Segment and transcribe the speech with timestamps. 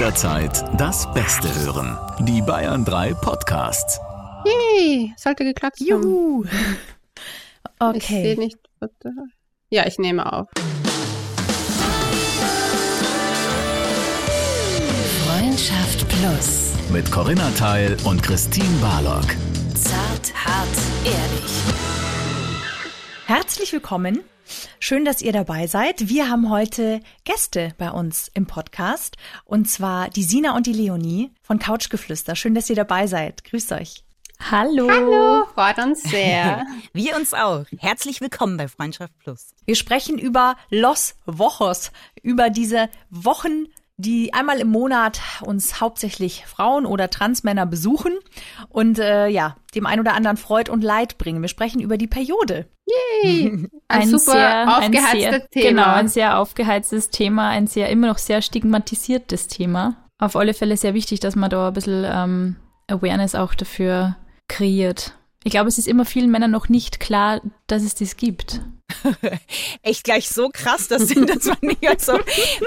[0.00, 1.98] jederzeit das Beste hören.
[2.20, 4.00] Die Bayern 3 Podcasts.
[4.46, 5.86] Yay, sollte geklappt haben.
[6.02, 6.44] Juhu.
[7.94, 8.36] Ich sehe Okay.
[8.38, 8.56] nicht.
[8.80, 8.88] da-
[9.68, 10.48] Ja, ich nehme auf.
[15.26, 16.72] Freundschaft Plus.
[16.90, 19.26] Mit Corinna Teil und Christine Barlock.
[19.74, 20.68] Zart, hart,
[21.04, 21.52] ehrlich.
[23.26, 24.20] Herzlich willkommen.
[24.78, 26.08] Schön, dass ihr dabei seid.
[26.08, 29.16] Wir haben heute Gäste bei uns im Podcast.
[29.44, 32.36] Und zwar die Sina und die Leonie von Couchgeflüster.
[32.36, 33.44] Schön, dass ihr dabei seid.
[33.44, 34.04] Grüßt euch.
[34.50, 34.88] Hallo.
[34.88, 36.64] Hallo, freut uns sehr.
[36.92, 37.66] Wir uns auch.
[37.78, 39.54] Herzlich willkommen bei Freundschaft Plus.
[39.66, 41.92] Wir sprechen über Los Wochos,
[42.22, 43.66] über diese Wochen,
[44.00, 48.12] die einmal im Monat uns hauptsächlich Frauen oder Transmänner besuchen
[48.68, 51.42] und äh, ja, dem ein oder anderen Freud und Leid bringen.
[51.42, 52.66] Wir sprechen über die Periode.
[53.22, 53.68] Yay.
[53.88, 55.68] Ein, super aufgeheiztes sehr, Thema.
[55.68, 59.96] Genau, ein sehr aufgeheiztes Thema, ein sehr immer noch sehr stigmatisiertes Thema.
[60.18, 62.56] Auf alle Fälle sehr wichtig, dass man da ein bisschen ähm,
[62.86, 64.16] Awareness auch dafür
[64.48, 65.14] kreiert.
[65.42, 68.60] Ich glaube, es ist immer vielen Männern noch nicht klar, dass es das gibt.
[69.82, 72.18] Echt gleich so krass, das sind das war nicht also,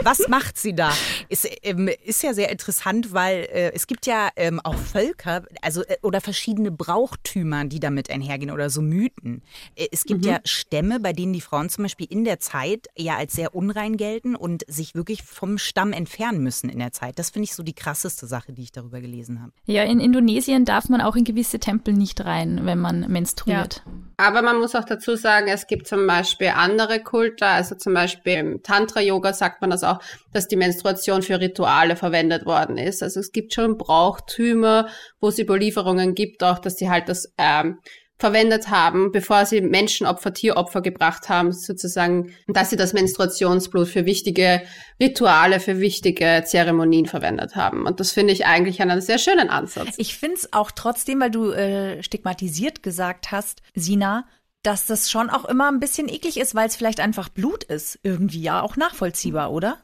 [0.04, 0.94] Was macht sie da?
[1.30, 5.84] Ist, ähm, ist ja sehr interessant, weil äh, es gibt ja ähm, auch Völker, also
[5.84, 9.42] äh, oder verschiedene Brauchtümer, die damit einhergehen oder so Mythen.
[9.76, 13.18] Äh, es gibt ja Stämme, bei denen die Frauen zum Beispiel in der Zeit ja
[13.18, 17.20] als sehr unrein gelten und sich wirklich vom Stamm entfernen müssen in der Zeit.
[17.20, 19.52] Das finde ich so die krasseste Sache, die ich darüber gelesen habe.
[19.66, 23.84] Ja, in Indonesien darf man auch in gewisse Tempel nicht rein, wenn man menstruiert.
[24.18, 26.23] Aber man muss auch dazu sagen, es gibt zum Beispiel
[26.56, 30.00] andere Kulte, also zum Beispiel im Tantra-Yoga sagt man das auch,
[30.32, 33.04] dass die Menstruation für Rituale verwendet worden ist.
[33.04, 34.88] Also es gibt schon Brauchtümer,
[35.20, 37.80] wo es Überlieferungen gibt, auch dass sie halt das ähm,
[38.24, 44.62] verwendet haben, bevor sie Menschenopfer, Tieropfer gebracht haben, sozusagen, dass sie das Menstruationsblut für wichtige
[44.98, 47.86] Rituale, für wichtige Zeremonien verwendet haben.
[47.86, 49.96] Und das finde ich eigentlich einen sehr schönen Ansatz.
[49.98, 54.26] Ich find's auch trotzdem, weil du äh, stigmatisiert gesagt hast, Sina,
[54.64, 58.00] dass das schon auch immer ein bisschen eklig ist, weil es vielleicht einfach Blut ist.
[58.02, 59.78] Irgendwie ja auch nachvollziehbar, oder?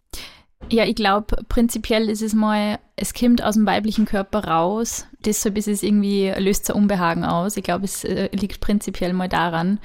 [0.69, 5.07] Ja, ich glaube, prinzipiell ist es mal, es kommt aus dem weiblichen Körper raus.
[5.25, 7.57] Deshalb ist es irgendwie, löst ein Unbehagen aus.
[7.57, 9.79] Ich glaube, es äh, liegt prinzipiell mal daran.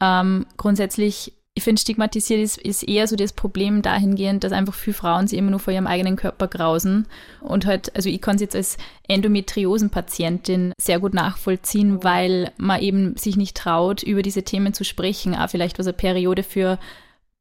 [0.00, 4.94] Ähm, grundsätzlich, ich finde, stigmatisiert ist, ist eher so das Problem dahingehend, dass einfach viele
[4.94, 7.06] Frauen sich immer nur vor ihrem eigenen Körper grausen.
[7.40, 8.78] Und halt, also ich kann es jetzt als
[9.08, 15.34] Endometriosenpatientin sehr gut nachvollziehen, weil man eben sich nicht traut, über diese Themen zu sprechen.
[15.34, 16.78] Auch vielleicht, was eine Periode für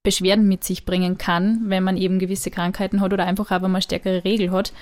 [0.02, 3.82] Beschwerden mit sich bringen kann, wenn man eben gewisse Krankheiten hat oder einfach wenn man
[3.82, 4.74] stärkere Regel hat.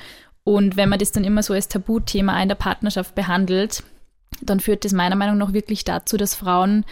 [0.46, 3.84] Und wenn man das dann immer so als Tabuthema in der Partnerschaft behandelt,
[4.42, 6.86] dann führt das meiner Meinung nach wirklich dazu, dass Frauen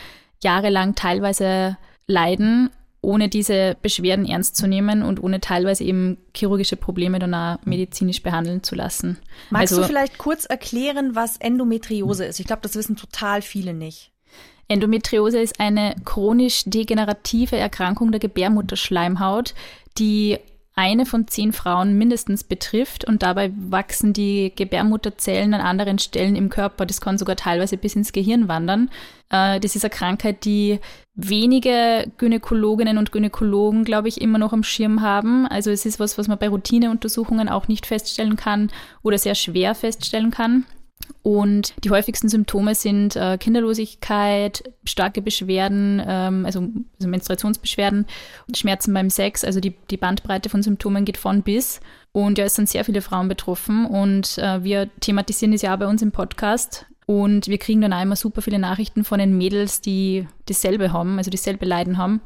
[0.43, 1.77] jahrelang teilweise
[2.07, 2.69] leiden,
[3.01, 8.23] ohne diese Beschwerden ernst zu nehmen und ohne teilweise eben chirurgische Probleme dann auch medizinisch
[8.23, 9.17] behandeln zu lassen.
[9.51, 12.39] Magst Also- du vielleicht kurz erklären, was Endometriose ist?
[12.39, 14.11] Ich glaube, das wissen total viele nicht.
[14.67, 19.53] Endometriose ist eine chronisch degenerative Erkrankung der Gebärmutterschleimhaut,
[19.99, 20.39] die
[20.75, 26.49] eine von zehn Frauen mindestens betrifft und dabei wachsen die Gebärmutterzellen an anderen Stellen im
[26.49, 26.85] Körper.
[26.85, 28.89] Das kann sogar teilweise bis ins Gehirn wandern.
[29.29, 30.79] Äh, Das ist eine Krankheit, die
[31.15, 35.47] wenige Gynäkologinnen und Gynäkologen, glaube ich, immer noch am Schirm haben.
[35.47, 38.69] Also es ist was, was man bei Routineuntersuchungen auch nicht feststellen kann
[39.01, 40.65] oder sehr schwer feststellen kann.
[41.23, 46.67] Und die häufigsten Symptome sind äh, Kinderlosigkeit, starke Beschwerden, ähm, also,
[46.99, 48.05] also Menstruationsbeschwerden,
[48.55, 51.79] Schmerzen beim Sex, also die, die Bandbreite von Symptomen geht von bis.
[52.11, 55.79] Und ja, es sind sehr viele Frauen betroffen und äh, wir thematisieren das ja auch
[55.79, 56.85] bei uns im Podcast.
[57.07, 61.17] Und wir kriegen dann auch immer super viele Nachrichten von den Mädels, die dasselbe haben,
[61.17, 62.21] also dasselbe Leiden haben.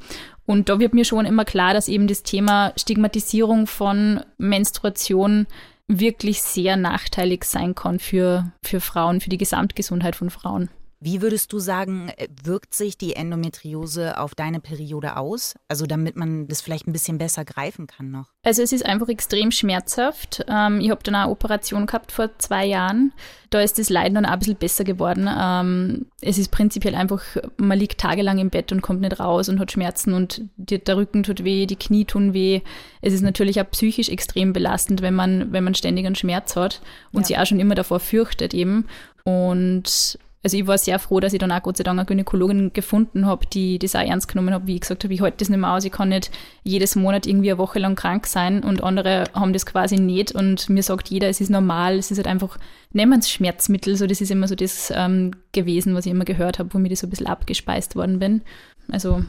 [0.45, 5.47] Und da wird mir schon immer klar, dass eben das Thema Stigmatisierung von Menstruation
[5.89, 10.69] wirklich sehr nachteilig sein kann für, für Frauen, für die Gesamtgesundheit von Frauen.
[11.01, 15.55] Wie würdest du sagen, äh, wirkt sich die Endometriose auf deine Periode aus?
[15.69, 18.25] Also damit man das vielleicht ein bisschen besser greifen kann noch.
[18.43, 20.43] Also es ist einfach extrem schmerzhaft.
[20.49, 23.13] Ähm, ich habe dann eine Operation gehabt vor zwei Jahren.
[23.49, 25.29] Da ist das Leiden dann auch ein bisschen besser geworden.
[25.33, 27.23] Ähm, es ist prinzipiell einfach,
[27.57, 30.97] man liegt tagelang im Bett und kommt nicht raus und hat Schmerzen und die, der
[30.97, 32.61] Rücken tut weh, die Knie tun weh.
[33.01, 36.81] Es ist natürlich auch psychisch extrem belastend, wenn man, wenn man ständig einen Schmerz hat
[37.13, 37.27] und Ja.
[37.27, 38.85] sich auch schon immer davor fürchtet eben.
[39.23, 42.71] Und also ich war sehr froh, dass ich dann auch Gott sei Dank eine Gynäkologin
[42.71, 45.49] gefunden habe, die das auch ernst genommen hat, wie ich gesagt habe, ich halte das
[45.49, 46.31] nicht mehr aus, ich kann nicht
[46.63, 50.69] jedes Monat irgendwie eine Woche lang krank sein und andere haben das quasi nicht und
[50.69, 52.57] mir sagt jeder, es ist normal, es ist halt einfach,
[52.93, 56.57] nehmen Sie Schmerzmittel, so das ist immer so das ähm, gewesen, was ich immer gehört
[56.57, 58.41] habe, womit ich so ein bisschen abgespeist worden bin.
[58.89, 59.23] Also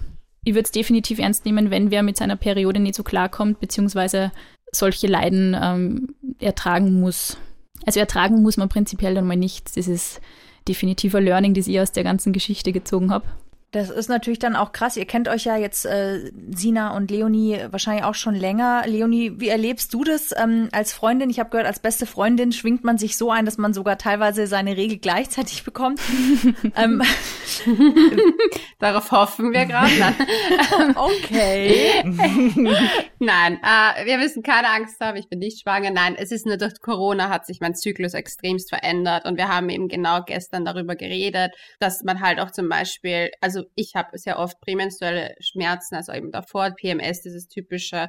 [0.45, 4.31] ich würde es definitiv ernst nehmen, wenn wer mit seiner Periode nicht so klarkommt, beziehungsweise
[4.73, 7.37] solche Leiden ähm, ertragen muss.
[7.85, 9.73] Also ertragen muss man prinzipiell dann mal nichts.
[9.73, 10.21] Das ist
[10.69, 13.27] definitiver Learning, das ich aus der ganzen Geschichte gezogen habe.
[13.73, 14.97] Das ist natürlich dann auch krass.
[14.97, 18.83] Ihr kennt euch ja jetzt, äh, Sina und Leonie, wahrscheinlich auch schon länger.
[18.87, 21.31] Leonie, wie erlebst du das ähm, als Freundin?
[21.31, 24.49] Ich habe gehört, als beste Freundin schwingt man sich so ein, dass man sogar teilweise
[24.49, 26.01] seine Regel gleichzeitig bekommt.
[26.77, 27.01] ähm,
[28.81, 29.91] Darauf hoffen wir gerade.
[30.97, 32.03] okay.
[33.19, 35.17] Nein, äh, wir müssen keine Angst haben.
[35.17, 35.91] Ich bin nicht schwanger.
[35.91, 39.69] Nein, es ist nur durch Corona hat sich mein Zyklus extremst verändert und wir haben
[39.69, 44.19] eben genau gestern darüber geredet, dass man halt auch zum Beispiel, also also ich habe
[44.19, 48.09] sehr oft prämenstruelle Schmerzen, also eben davor, PMS, dieses typische.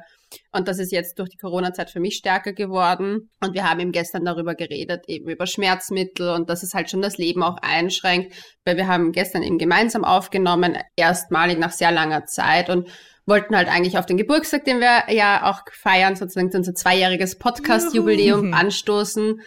[0.50, 3.30] Und das ist jetzt durch die Corona-Zeit für mich stärker geworden.
[3.40, 7.02] Und wir haben eben gestern darüber geredet, eben über Schmerzmittel und dass es halt schon
[7.02, 8.34] das Leben auch einschränkt,
[8.64, 12.88] weil wir haben gestern eben gemeinsam aufgenommen, erstmalig nach sehr langer Zeit und
[13.26, 18.52] wollten halt eigentlich auf den Geburtstag, den wir ja auch feiern, sozusagen unser zweijähriges Podcast-Jubiläum
[18.52, 19.40] anstoßen.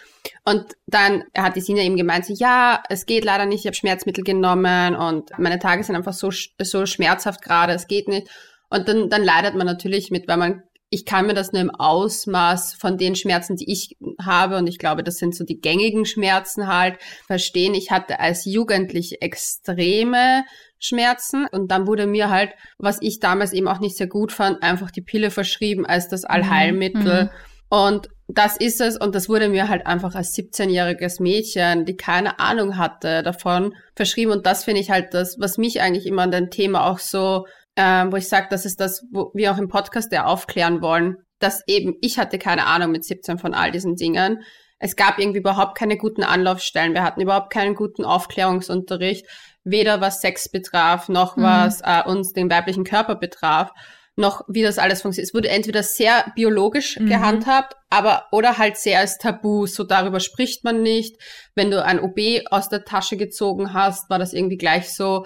[0.45, 3.75] Und dann hat die Sina eben gemeint, so, ja, es geht leider nicht, ich habe
[3.75, 8.27] Schmerzmittel genommen und meine Tage sind einfach so, so schmerzhaft gerade, es geht nicht.
[8.69, 11.71] Und dann, dann leidet man natürlich mit, weil man, ich kann mir das nur im
[11.71, 16.05] Ausmaß von den Schmerzen, die ich habe, und ich glaube, das sind so die gängigen
[16.05, 17.73] Schmerzen halt, verstehen.
[17.73, 20.45] Ich hatte als Jugendlich extreme
[20.79, 21.47] Schmerzen.
[21.51, 24.91] Und dann wurde mir halt, was ich damals eben auch nicht sehr gut fand, einfach
[24.91, 27.25] die Pille verschrieben als das Allheilmittel.
[27.25, 27.29] Mhm.
[27.69, 28.97] Und das ist es.
[28.97, 34.31] Und das wurde mir halt einfach als 17-jähriges Mädchen, die keine Ahnung hatte davon, verschrieben.
[34.31, 37.45] Und das finde ich halt das, was mich eigentlich immer an dem Thema auch so,
[37.75, 41.17] äh, wo ich sage, das ist das, wo wir auch im Podcast ja aufklären wollen,
[41.39, 44.43] dass eben ich hatte keine Ahnung mit 17 von all diesen Dingen.
[44.79, 46.93] Es gab irgendwie überhaupt keine guten Anlaufstellen.
[46.93, 49.25] Wir hatten überhaupt keinen guten Aufklärungsunterricht
[49.65, 51.43] weder was Sex betraf, noch mhm.
[51.43, 53.71] was äh, uns den weiblichen Körper betraf,
[54.15, 55.27] noch wie das alles funktioniert.
[55.27, 57.07] Es wurde entweder sehr biologisch mhm.
[57.07, 59.65] gehandhabt, aber oder halt sehr als Tabu.
[59.65, 61.17] So darüber spricht man nicht.
[61.55, 65.25] Wenn du ein OB aus der Tasche gezogen hast, war das irgendwie gleich so,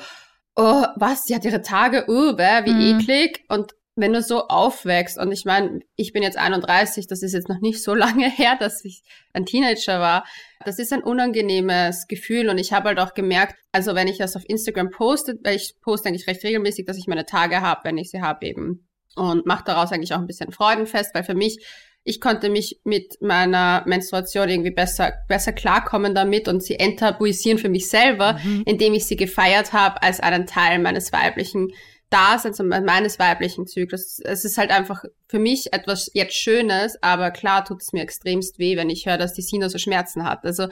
[0.59, 2.99] oh, was, sie hat ihre Tage, bäh, wie mhm.
[2.99, 3.45] eklig.
[3.47, 7.49] Und wenn du so aufwächst, und ich meine, ich bin jetzt 31, das ist jetzt
[7.49, 9.03] noch nicht so lange her, dass ich
[9.33, 10.25] ein Teenager war,
[10.65, 14.35] das ist ein unangenehmes Gefühl und ich habe halt auch gemerkt, also wenn ich das
[14.35, 17.97] auf Instagram poste, weil ich poste eigentlich recht regelmäßig, dass ich meine Tage habe, wenn
[17.97, 21.65] ich sie habe eben und mache daraus eigentlich auch ein bisschen Freudenfest, weil für mich
[22.09, 27.69] ich konnte mich mit meiner Menstruation irgendwie besser, besser klarkommen damit und sie enttabuisieren für
[27.69, 28.63] mich selber, mhm.
[28.65, 31.71] indem ich sie gefeiert habe als einen Teil meines weiblichen
[32.09, 34.19] Daseins und meines weiblichen Zyklus.
[34.23, 38.57] Es ist halt einfach für mich etwas jetzt Schönes, aber klar tut es mir extremst
[38.57, 40.43] weh, wenn ich höre, dass die Sina so Schmerzen hat.
[40.45, 40.67] Also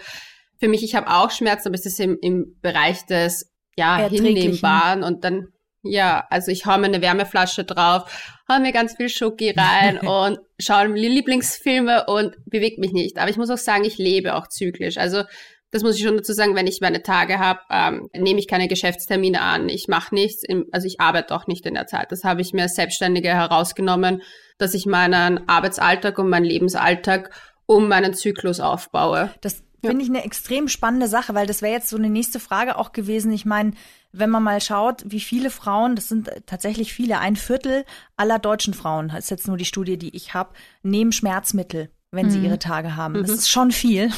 [0.60, 5.04] für mich, ich habe auch Schmerzen, aber es ist im, im Bereich des ja hinnehmbaren
[5.04, 5.50] und dann
[5.84, 8.12] ja, also ich hau mir eine Wärmeflasche drauf,
[8.50, 13.18] hau mir ganz viel Schoki rein und schaue mir Lieblingsfilme und bewege mich nicht.
[13.18, 14.98] Aber ich muss auch sagen, ich lebe auch zyklisch.
[14.98, 15.24] Also
[15.72, 18.68] das muss ich schon dazu sagen, wenn ich meine Tage habe, ähm, nehme ich keine
[18.68, 19.68] Geschäftstermine an.
[19.68, 22.12] Ich mache nichts, im, also ich arbeite auch nicht in der Zeit.
[22.12, 24.22] Das habe ich mir als Selbstständige herausgenommen,
[24.58, 27.32] dass ich meinen Arbeitsalltag und meinen Lebensalltag
[27.66, 29.30] um meinen Zyklus aufbaue.
[29.42, 32.78] Das finde ich eine extrem spannende Sache, weil das wäre jetzt so eine nächste Frage
[32.78, 33.32] auch gewesen.
[33.32, 33.72] Ich meine,
[34.12, 37.86] wenn man mal schaut, wie viele Frauen, das sind tatsächlich viele, ein Viertel
[38.16, 40.54] aller deutschen Frauen, das ist jetzt nur die Studie, die ich habe,
[40.84, 42.32] nehmen Schmerzmittel wenn mhm.
[42.32, 43.14] sie ihre Tage haben.
[43.14, 43.22] Mhm.
[43.24, 44.12] Das ist schon viel.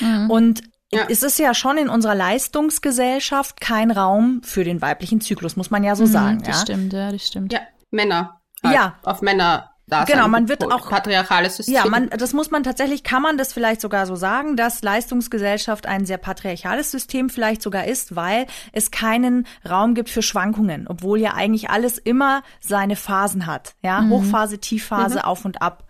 [0.00, 0.30] Mhm.
[0.30, 0.62] Und
[0.94, 1.06] ja.
[1.08, 5.84] Es ist ja schon in unserer Leistungsgesellschaft kein Raum für den weiblichen Zyklus, muss man
[5.84, 6.38] ja so mhm, sagen.
[6.40, 6.62] Das ja?
[6.62, 7.50] stimmt, ja, das stimmt.
[7.50, 8.42] Ja, Männer.
[8.62, 8.98] Halt ja.
[9.02, 11.74] Auf Männer da genau, man wird auch patriarchales System.
[11.74, 15.86] Ja, man, das muss man tatsächlich, kann man das vielleicht sogar so sagen, dass Leistungsgesellschaft
[15.86, 21.20] ein sehr patriarchales System vielleicht sogar ist, weil es keinen Raum gibt für Schwankungen, obwohl
[21.20, 24.10] ja eigentlich alles immer seine Phasen hat, ja, mhm.
[24.10, 25.24] Hochphase, Tiefphase, mhm.
[25.24, 25.84] auf und ab.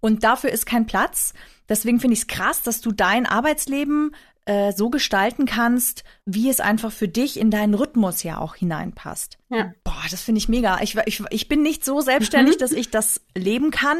[0.00, 1.34] Und dafür ist kein Platz.
[1.68, 4.14] Deswegen finde ich es krass, dass du dein Arbeitsleben
[4.46, 9.38] äh, so gestalten kannst, wie es einfach für dich in deinen Rhythmus ja auch hineinpasst.
[9.48, 9.72] Ja.
[9.84, 10.80] Boah, das finde ich mega.
[10.82, 12.60] Ich, ich, ich bin nicht so selbstständig, mhm.
[12.60, 13.98] dass ich das leben kann,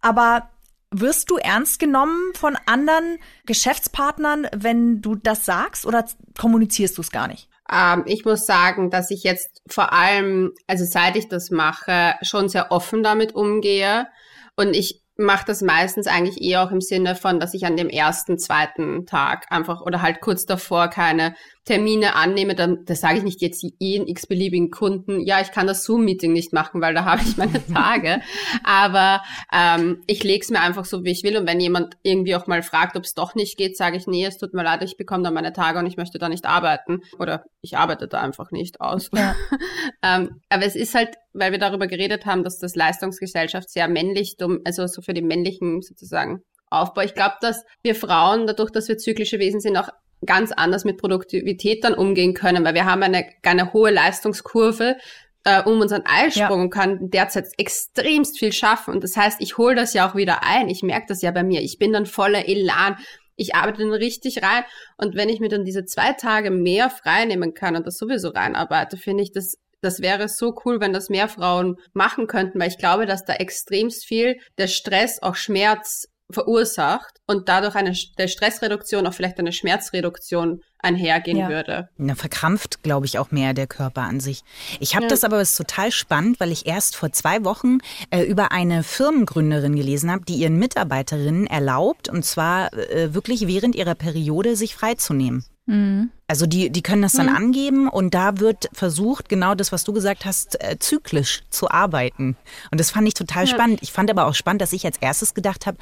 [0.00, 0.50] aber
[0.92, 6.04] wirst du ernst genommen von anderen Geschäftspartnern, wenn du das sagst oder
[6.38, 7.48] kommunizierst du es gar nicht?
[7.72, 12.48] Ähm, ich muss sagen, dass ich jetzt vor allem, also seit ich das mache, schon
[12.48, 14.08] sehr offen damit umgehe.
[14.56, 17.88] Und ich mache das meistens eigentlich eher auch im Sinne von, dass ich an dem
[17.88, 23.22] ersten, zweiten Tag einfach oder halt kurz davor keine Termine annehme, dann das sage ich
[23.22, 27.22] nicht jetzt jeden x-beliebigen Kunden, ja, ich kann das Zoom-Meeting nicht machen, weil da habe
[27.22, 28.20] ich meine Tage.
[28.64, 31.36] Aber ähm, ich lege es mir einfach so, wie ich will.
[31.36, 34.24] Und wenn jemand irgendwie auch mal fragt, ob es doch nicht geht, sage ich, nee,
[34.24, 37.00] es tut mir leid, ich bekomme da meine Tage und ich möchte da nicht arbeiten.
[37.18, 39.10] Oder ich arbeite da einfach nicht aus.
[39.14, 39.36] Ja.
[40.02, 44.36] ähm, aber es ist halt, weil wir darüber geredet haben, dass das Leistungsgesellschaft sehr männlich,
[44.64, 47.02] also so für die männlichen sozusagen Aufbau.
[47.02, 49.88] Ich glaube, dass wir Frauen, dadurch, dass wir zyklische Wesen sind, auch
[50.24, 54.96] ganz anders mit Produktivität dann umgehen können, weil wir haben eine, eine hohe Leistungskurve
[55.44, 56.64] äh, um unseren Eisprung ja.
[56.64, 58.94] und kann derzeit extremst viel schaffen.
[58.94, 60.68] Und das heißt, ich hole das ja auch wieder ein.
[60.68, 61.62] Ich merke das ja bei mir.
[61.62, 62.96] Ich bin dann voller Elan.
[63.36, 64.64] Ich arbeite dann richtig rein.
[64.98, 68.28] Und wenn ich mir dann diese zwei Tage mehr frei nehmen kann und das sowieso
[68.28, 72.68] reinarbeite, finde ich das das wäre so cool, wenn das mehr Frauen machen könnten, weil
[72.68, 78.28] ich glaube, dass da extremst viel der Stress auch Schmerz verursacht und dadurch eine der
[78.28, 81.48] Stressreduktion auch vielleicht eine Schmerzreduktion einhergehen ja.
[81.48, 81.88] würde.
[81.98, 84.42] Na, verkrampft, glaube ich, auch mehr der Körper an sich.
[84.80, 85.08] Ich habe ja.
[85.10, 87.78] das aber was total spannend, weil ich erst vor zwei Wochen
[88.10, 93.74] äh, über eine Firmengründerin gelesen habe, die ihren Mitarbeiterinnen erlaubt, und zwar äh, wirklich während
[93.74, 95.44] ihrer Periode sich freizunehmen.
[95.66, 96.10] Mhm.
[96.26, 97.36] Also die, die können das dann mhm.
[97.36, 102.36] angeben und da wird versucht, genau das, was du gesagt hast, äh, zyklisch zu arbeiten.
[102.70, 103.50] Und das fand ich total ja.
[103.54, 103.80] spannend.
[103.82, 105.78] Ich fand aber auch spannend, dass ich als erstes gedacht habe,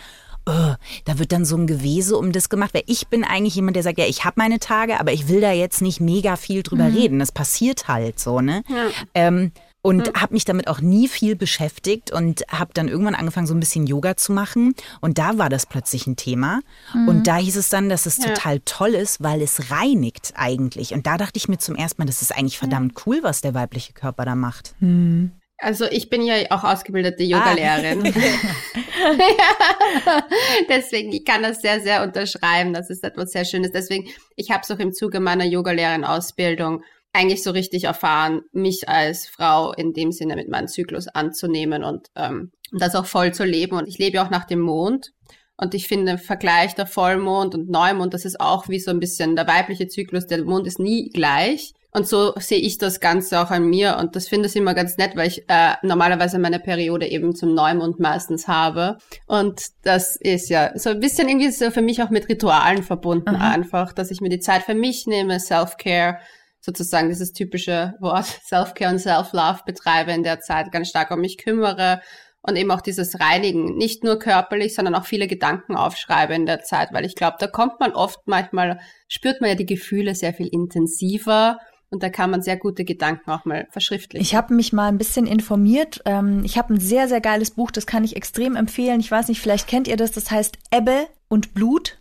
[0.48, 0.74] oh,
[1.04, 2.74] da wird dann so ein Gewese um das gemacht.
[2.74, 5.40] Weil ich bin eigentlich jemand, der sagt, ja, ich habe meine Tage, aber ich will
[5.40, 6.96] da jetzt nicht mega viel drüber mhm.
[6.96, 7.18] reden.
[7.18, 8.62] Das passiert halt so, ne?
[8.68, 8.88] Ja.
[9.14, 10.20] Ähm, und mhm.
[10.20, 13.86] habe mich damit auch nie viel beschäftigt und habe dann irgendwann angefangen, so ein bisschen
[13.86, 14.74] Yoga zu machen.
[15.00, 16.60] Und da war das plötzlich ein Thema.
[16.92, 17.08] Mhm.
[17.08, 18.34] Und da hieß es dann, dass es ja.
[18.34, 20.92] total toll ist, weil es reinigt eigentlich.
[20.92, 23.54] Und da dachte ich mir zum ersten Mal, das ist eigentlich verdammt cool, was der
[23.54, 24.74] weibliche Körper da macht.
[24.80, 25.30] Mhm.
[25.58, 28.06] Also ich bin ja auch ausgebildete Yogalehrerin.
[28.06, 28.12] Ah.
[30.68, 32.72] Deswegen, ich kann das sehr, sehr unterschreiben.
[32.72, 33.72] Das ist etwas sehr Schönes.
[33.72, 39.26] Deswegen, ich habe es auch im Zuge meiner Yogalehrerin-Ausbildung eigentlich so richtig erfahren, mich als
[39.26, 43.76] Frau in dem Sinne mit meinem Zyklus anzunehmen und ähm, das auch voll zu leben.
[43.76, 45.12] Und ich lebe auch nach dem Mond.
[45.56, 49.00] Und ich finde, im Vergleich der Vollmond und Neumond, das ist auch wie so ein
[49.00, 50.26] bisschen der weibliche Zyklus.
[50.26, 51.72] Der Mond ist nie gleich.
[51.90, 53.97] Und so sehe ich das Ganze auch an mir.
[53.99, 57.54] Und das finde ich immer ganz nett, weil ich äh, normalerweise meine Periode eben zum
[57.54, 58.99] Neumond meistens habe.
[59.26, 63.35] Und das ist ja so ein bisschen irgendwie so für mich auch mit Ritualen verbunden
[63.35, 63.42] mhm.
[63.42, 66.18] einfach, dass ich mir die Zeit für mich nehme, Self-Care,
[66.61, 71.38] sozusagen dieses typische Wort Self-Care und Self-Love betreibe in der Zeit, ganz stark um mich
[71.38, 72.02] kümmere
[72.42, 76.62] und eben auch dieses Reinigen, nicht nur körperlich, sondern auch viele Gedanken aufschreibe in der
[76.62, 78.78] Zeit, weil ich glaube, da kommt man oft manchmal,
[79.09, 81.59] spürt man ja die Gefühle sehr viel intensiver
[81.90, 84.23] und da kann man sehr gute Gedanken auch mal verschriftlichen.
[84.23, 86.02] Ich habe mich mal ein bisschen informiert.
[86.04, 89.00] Ähm, ich habe ein sehr, sehr geiles Buch, das kann ich extrem empfehlen.
[89.00, 91.99] Ich weiß nicht, vielleicht kennt ihr das, das heißt Ebbe und Blut.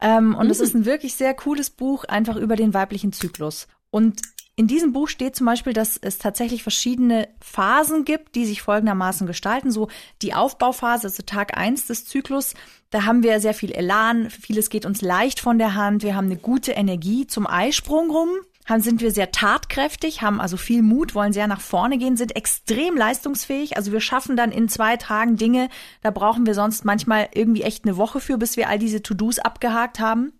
[0.00, 0.64] Ähm, und es mhm.
[0.64, 3.66] ist ein wirklich sehr cooles Buch, einfach über den weiblichen Zyklus.
[3.90, 4.20] Und
[4.56, 9.26] in diesem Buch steht zum Beispiel, dass es tatsächlich verschiedene Phasen gibt, die sich folgendermaßen
[9.26, 9.72] gestalten.
[9.72, 9.88] So
[10.22, 12.54] die Aufbauphase, also Tag eins des Zyklus,
[12.90, 16.26] da haben wir sehr viel Elan, vieles geht uns leicht von der Hand, wir haben
[16.26, 18.28] eine gute Energie zum Eisprung rum,
[18.66, 22.34] haben, sind wir sehr tatkräftig, haben also viel Mut, wollen sehr nach vorne gehen, sind
[22.34, 23.76] extrem leistungsfähig.
[23.76, 25.68] Also wir schaffen dann in zwei Tagen Dinge,
[26.02, 29.38] da brauchen wir sonst manchmal irgendwie echt eine Woche für, bis wir all diese To-Dos
[29.38, 30.32] abgehakt haben.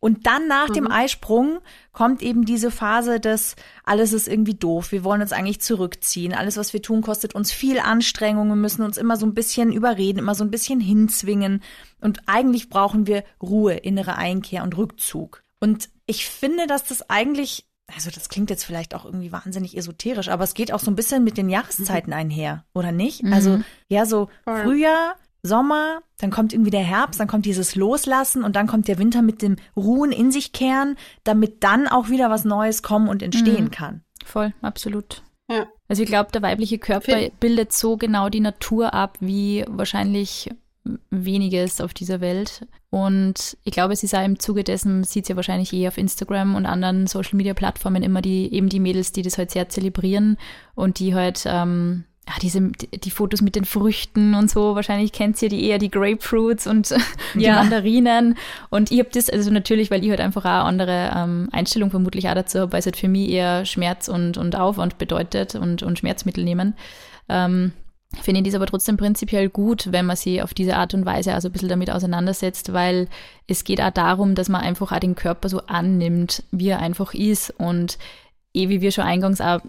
[0.00, 0.74] Und dann nach mhm.
[0.74, 1.60] dem Eisprung
[1.92, 6.56] kommt eben diese Phase des, alles ist irgendwie doof, wir wollen uns eigentlich zurückziehen, alles,
[6.56, 10.18] was wir tun, kostet uns viel Anstrengung, wir müssen uns immer so ein bisschen überreden,
[10.18, 11.62] immer so ein bisschen hinzwingen.
[12.00, 15.41] Und eigentlich brauchen wir Ruhe, innere Einkehr und Rückzug.
[15.62, 20.28] Und ich finde, dass das eigentlich, also das klingt jetzt vielleicht auch irgendwie wahnsinnig esoterisch,
[20.28, 22.16] aber es geht auch so ein bisschen mit den Jahreszeiten mhm.
[22.16, 23.22] einher, oder nicht?
[23.22, 23.32] Mhm.
[23.32, 25.14] Also ja, so Frühjahr,
[25.44, 29.22] Sommer, dann kommt irgendwie der Herbst, dann kommt dieses Loslassen und dann kommt der Winter
[29.22, 33.66] mit dem Ruhen in sich kehren, damit dann auch wieder was Neues kommen und entstehen
[33.66, 33.70] mhm.
[33.70, 34.02] kann.
[34.24, 35.22] Voll, absolut.
[35.48, 35.68] Ja.
[35.86, 40.50] Also ich glaube, der weibliche Körper bildet so genau die Natur ab, wie wahrscheinlich
[41.10, 42.66] weniges auf dieser Welt.
[42.90, 46.66] Und ich glaube, ist auch im Zuge dessen, sieht ja wahrscheinlich eh auf Instagram und
[46.66, 50.36] anderen Social Media Plattformen immer die, eben die Mädels, die das halt sehr zelebrieren
[50.74, 55.40] und die halt, ähm, ja, diese, die Fotos mit den Früchten und so, wahrscheinlich kennt
[55.42, 56.94] ihr die eher die Grapefruits und
[57.34, 57.54] die ja.
[57.54, 58.36] Mandarinen.
[58.70, 61.90] Und ich habe das, also natürlich, weil ich halt einfach auch eine andere ähm, Einstellung
[61.90, 65.54] vermutlich auch dazu habe, weil es halt für mich eher Schmerz und, und Aufwand bedeutet
[65.54, 66.74] und, und Schmerzmittel nehmen.
[67.28, 67.72] Ähm,
[68.20, 71.34] finde ich dies aber trotzdem prinzipiell gut, wenn man sich auf diese Art und Weise
[71.34, 73.08] also ein bisschen damit auseinandersetzt, weil
[73.46, 77.14] es geht auch darum, dass man einfach auch den Körper so annimmt, wie er einfach
[77.14, 77.50] ist.
[77.50, 77.98] Und
[78.54, 79.60] eh wie wir schon eingangs auch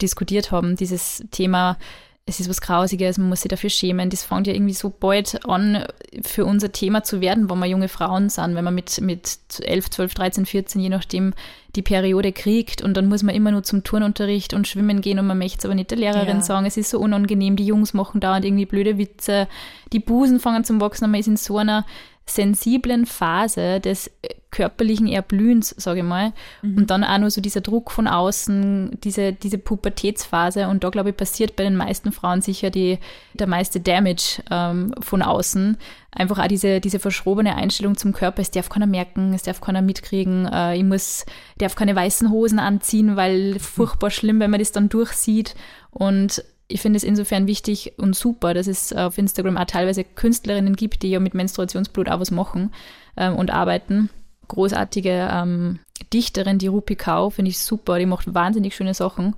[0.00, 1.76] diskutiert haben, dieses Thema
[2.24, 4.08] es ist was Grausiges, man muss sich dafür schämen.
[4.08, 5.84] Das fängt ja irgendwie so bald an,
[6.22, 9.90] für unser Thema zu werden, wenn wir junge Frauen sind, wenn man mit, mit 11,
[9.90, 11.34] 12, 13, 14, je nachdem,
[11.74, 15.26] die Periode kriegt und dann muss man immer nur zum Turnunterricht und schwimmen gehen und
[15.26, 16.42] man möchte es aber nicht der Lehrerin ja.
[16.42, 16.66] sagen.
[16.66, 19.48] Es ist so unangenehm, die Jungs machen dauernd irgendwie blöde Witze,
[19.92, 21.86] die Busen fangen zum Wachsen, man ist in so einer
[22.26, 26.32] sensiblen Phase des äh, körperlichen Erblühens, sage ich mal.
[26.60, 26.76] Mhm.
[26.76, 30.68] Und dann auch nur so dieser Druck von außen, diese, diese Pubertätsphase.
[30.68, 32.98] Und da, glaube ich, passiert bei den meisten Frauen sicher die,
[33.32, 35.78] der meiste Damage ähm, von außen.
[36.12, 38.42] Einfach auch diese, diese verschrobene Einstellung zum Körper.
[38.42, 40.46] Es darf keiner merken, es darf keiner mitkriegen.
[40.46, 41.24] Äh, ich muss,
[41.58, 45.54] darf keine weißen Hosen anziehen, weil furchtbar schlimm, wenn man das dann durchsieht.
[45.90, 50.74] Und ich finde es insofern wichtig und super, dass es auf Instagram auch teilweise Künstlerinnen
[50.74, 52.72] gibt, die ja mit Menstruationsblut auch was machen
[53.16, 54.10] ähm, und arbeiten.
[54.48, 55.80] Großartige ähm,
[56.12, 57.98] Dichterin, die Rupi Kau, finde ich super.
[57.98, 59.36] Die macht wahnsinnig schöne Sachen,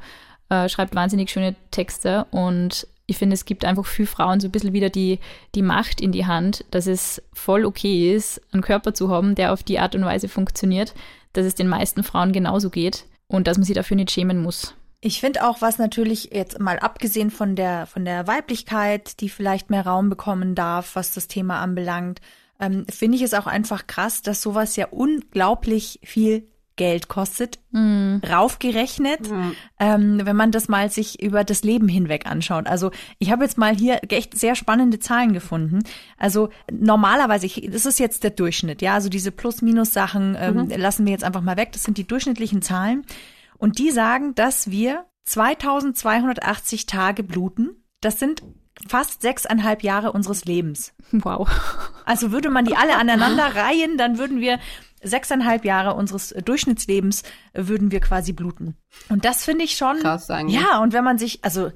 [0.48, 4.50] äh, schreibt wahnsinnig schöne Texte und ich finde, es gibt einfach für Frauen so ein
[4.50, 5.18] bisschen wieder die,
[5.54, 9.52] die Macht in die Hand, dass es voll okay ist, einen Körper zu haben, der
[9.52, 10.94] auf die Art und Weise funktioniert,
[11.34, 14.74] dass es den meisten Frauen genauso geht und dass man sich dafür nicht schämen muss.
[15.04, 19.68] Ich finde auch, was natürlich jetzt mal abgesehen von der, von der Weiblichkeit, die vielleicht
[19.68, 22.22] mehr Raum bekommen darf, was das Thema anbelangt,
[22.58, 28.16] ähm, finde ich es auch einfach krass, dass sowas ja unglaublich viel Geld kostet, mm.
[28.26, 29.50] raufgerechnet, mm.
[29.78, 32.66] ähm, wenn man das mal sich über das Leben hinweg anschaut.
[32.66, 35.80] Also ich habe jetzt mal hier echt sehr spannende Zahlen gefunden.
[36.16, 40.68] Also normalerweise, ich, das ist jetzt der Durchschnitt, ja, also diese Plus-Minus-Sachen ähm, mhm.
[40.70, 41.72] lassen wir jetzt einfach mal weg.
[41.72, 43.04] Das sind die durchschnittlichen Zahlen.
[43.64, 47.82] Und die sagen, dass wir 2280 Tage bluten.
[48.02, 48.42] Das sind
[48.86, 50.92] fast sechseinhalb Jahre unseres Lebens.
[51.12, 51.48] Wow.
[52.04, 54.58] Also würde man die alle aneinander reihen, dann würden wir
[55.02, 57.22] sechseinhalb Jahre unseres Durchschnittslebens
[57.54, 58.76] würden wir quasi bluten.
[59.08, 59.98] Und das finde ich schon.
[60.00, 60.60] Krass eigentlich.
[60.60, 61.72] Ja, und wenn man sich, also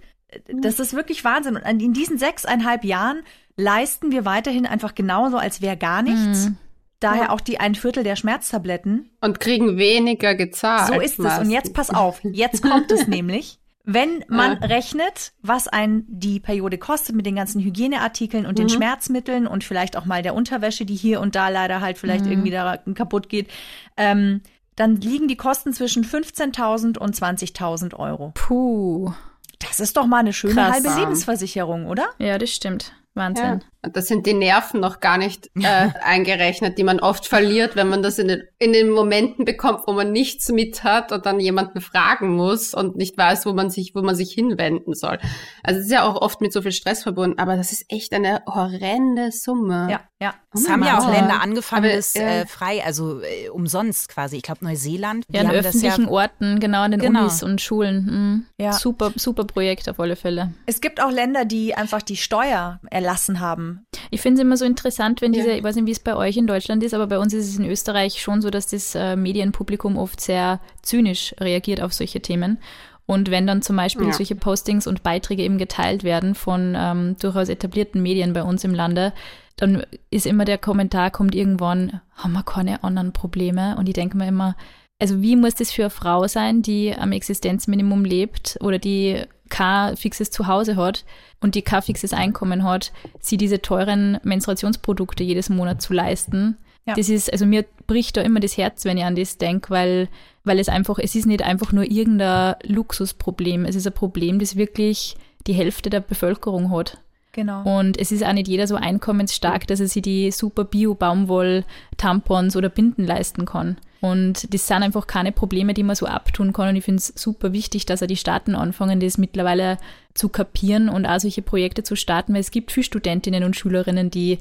[0.47, 1.57] das ist wirklich Wahnsinn.
[1.57, 3.23] Und in diesen sechseinhalb Jahren
[3.57, 6.49] leisten wir weiterhin einfach genauso, als wäre gar nichts.
[6.49, 6.59] Mhm.
[7.00, 7.31] Daher ja.
[7.31, 9.11] auch die ein Viertel der Schmerztabletten.
[9.21, 10.95] Und kriegen weniger gezahlt.
[10.95, 11.38] So ist es.
[11.38, 12.21] Und jetzt pass auf.
[12.25, 13.59] Jetzt kommt es nämlich.
[13.85, 14.67] Wenn man ja.
[14.67, 18.62] rechnet, was ein die Periode kostet mit den ganzen Hygieneartikeln und mhm.
[18.62, 22.26] den Schmerzmitteln und vielleicht auch mal der Unterwäsche, die hier und da leider halt vielleicht
[22.26, 22.33] mhm.
[22.33, 23.49] irgendwie da kaputt geht,
[23.97, 24.43] ähm,
[24.76, 28.33] dann liegen die Kosten zwischen 15.000 und 20.000 Euro.
[28.35, 29.12] Puh.
[29.59, 30.73] Das ist doch mal eine schöne Krass.
[30.73, 32.09] halbe Lebensversicherung, oder?
[32.19, 32.93] Ja, das stimmt.
[33.14, 33.45] Wahnsinn.
[33.45, 33.61] Ja.
[33.92, 38.02] Das sind die Nerven noch gar nicht äh, eingerechnet, die man oft verliert, wenn man
[38.02, 41.80] das in den, in den Momenten bekommt, wo man nichts mit hat und dann jemanden
[41.80, 45.19] fragen muss und nicht weiß, wo man sich, wo man sich hinwenden soll.
[45.63, 48.13] Also es ist ja auch oft mit so viel Stress verbunden, aber das ist echt
[48.13, 49.89] eine horrende Summe.
[49.91, 50.34] Ja, ja.
[50.54, 54.36] Oh es haben ja auch Länder angefangen, aber, das äh, frei, also äh, umsonst quasi.
[54.36, 55.25] Ich glaube Neuseeland.
[55.30, 57.21] Ja, in öffentlichen ja, Orten, genau, an den genau.
[57.21, 58.04] Unis und Schulen.
[58.04, 58.47] Mhm.
[58.58, 58.73] Ja.
[58.73, 60.54] Super, super Projekt auf alle Fälle.
[60.67, 63.41] Es gibt auch Länder, die einfach die Steuer erlassen
[63.78, 63.86] haben.
[64.10, 65.56] Ich finde es immer so interessant, wenn diese, ja.
[65.56, 67.58] ich weiß nicht, wie es bei euch in Deutschland ist, aber bei uns ist es
[67.58, 72.58] in Österreich schon so, dass das äh, Medienpublikum oft sehr zynisch reagiert auf solche Themen.
[73.06, 74.12] Und wenn dann zum Beispiel ja.
[74.12, 78.75] solche Postings und Beiträge eben geteilt werden von ähm, durchaus etablierten Medien bei uns im
[78.75, 79.14] Lande,
[79.56, 83.76] dann ist immer der Kommentar, kommt irgendwann, haben wir keine anderen Probleme?
[83.78, 84.56] Und ich denke mir immer,
[85.00, 89.97] also wie muss das für eine Frau sein, die am Existenzminimum lebt oder die kein
[89.97, 91.04] fixes Zuhause hat
[91.41, 96.58] und die kein fixes Einkommen hat, sie diese teuren Menstruationsprodukte jedes Monat zu leisten.
[96.87, 96.95] Ja.
[96.95, 100.08] Das ist, also mir bricht da immer das Herz, wenn ich an das denke, weil,
[100.45, 103.67] weil es einfach, es ist nicht einfach nur irgendein Luxusproblem.
[103.67, 106.99] Es ist ein Problem, das wirklich die Hälfte der Bevölkerung hat.
[107.39, 107.63] Genau.
[107.63, 112.69] Und es ist auch nicht jeder so einkommensstark, dass er sich die super Bio-Baumwoll-Tampons oder
[112.69, 113.77] Binden leisten kann.
[114.01, 116.71] Und das sind einfach keine Probleme, die man so abtun kann.
[116.71, 119.79] Und ich finde es super wichtig, dass auch die Staaten anfangen, das mittlerweile
[120.15, 124.11] zu kapieren und auch solche Projekte zu starten, weil es gibt viele Studentinnen und Schülerinnen,
[124.11, 124.41] die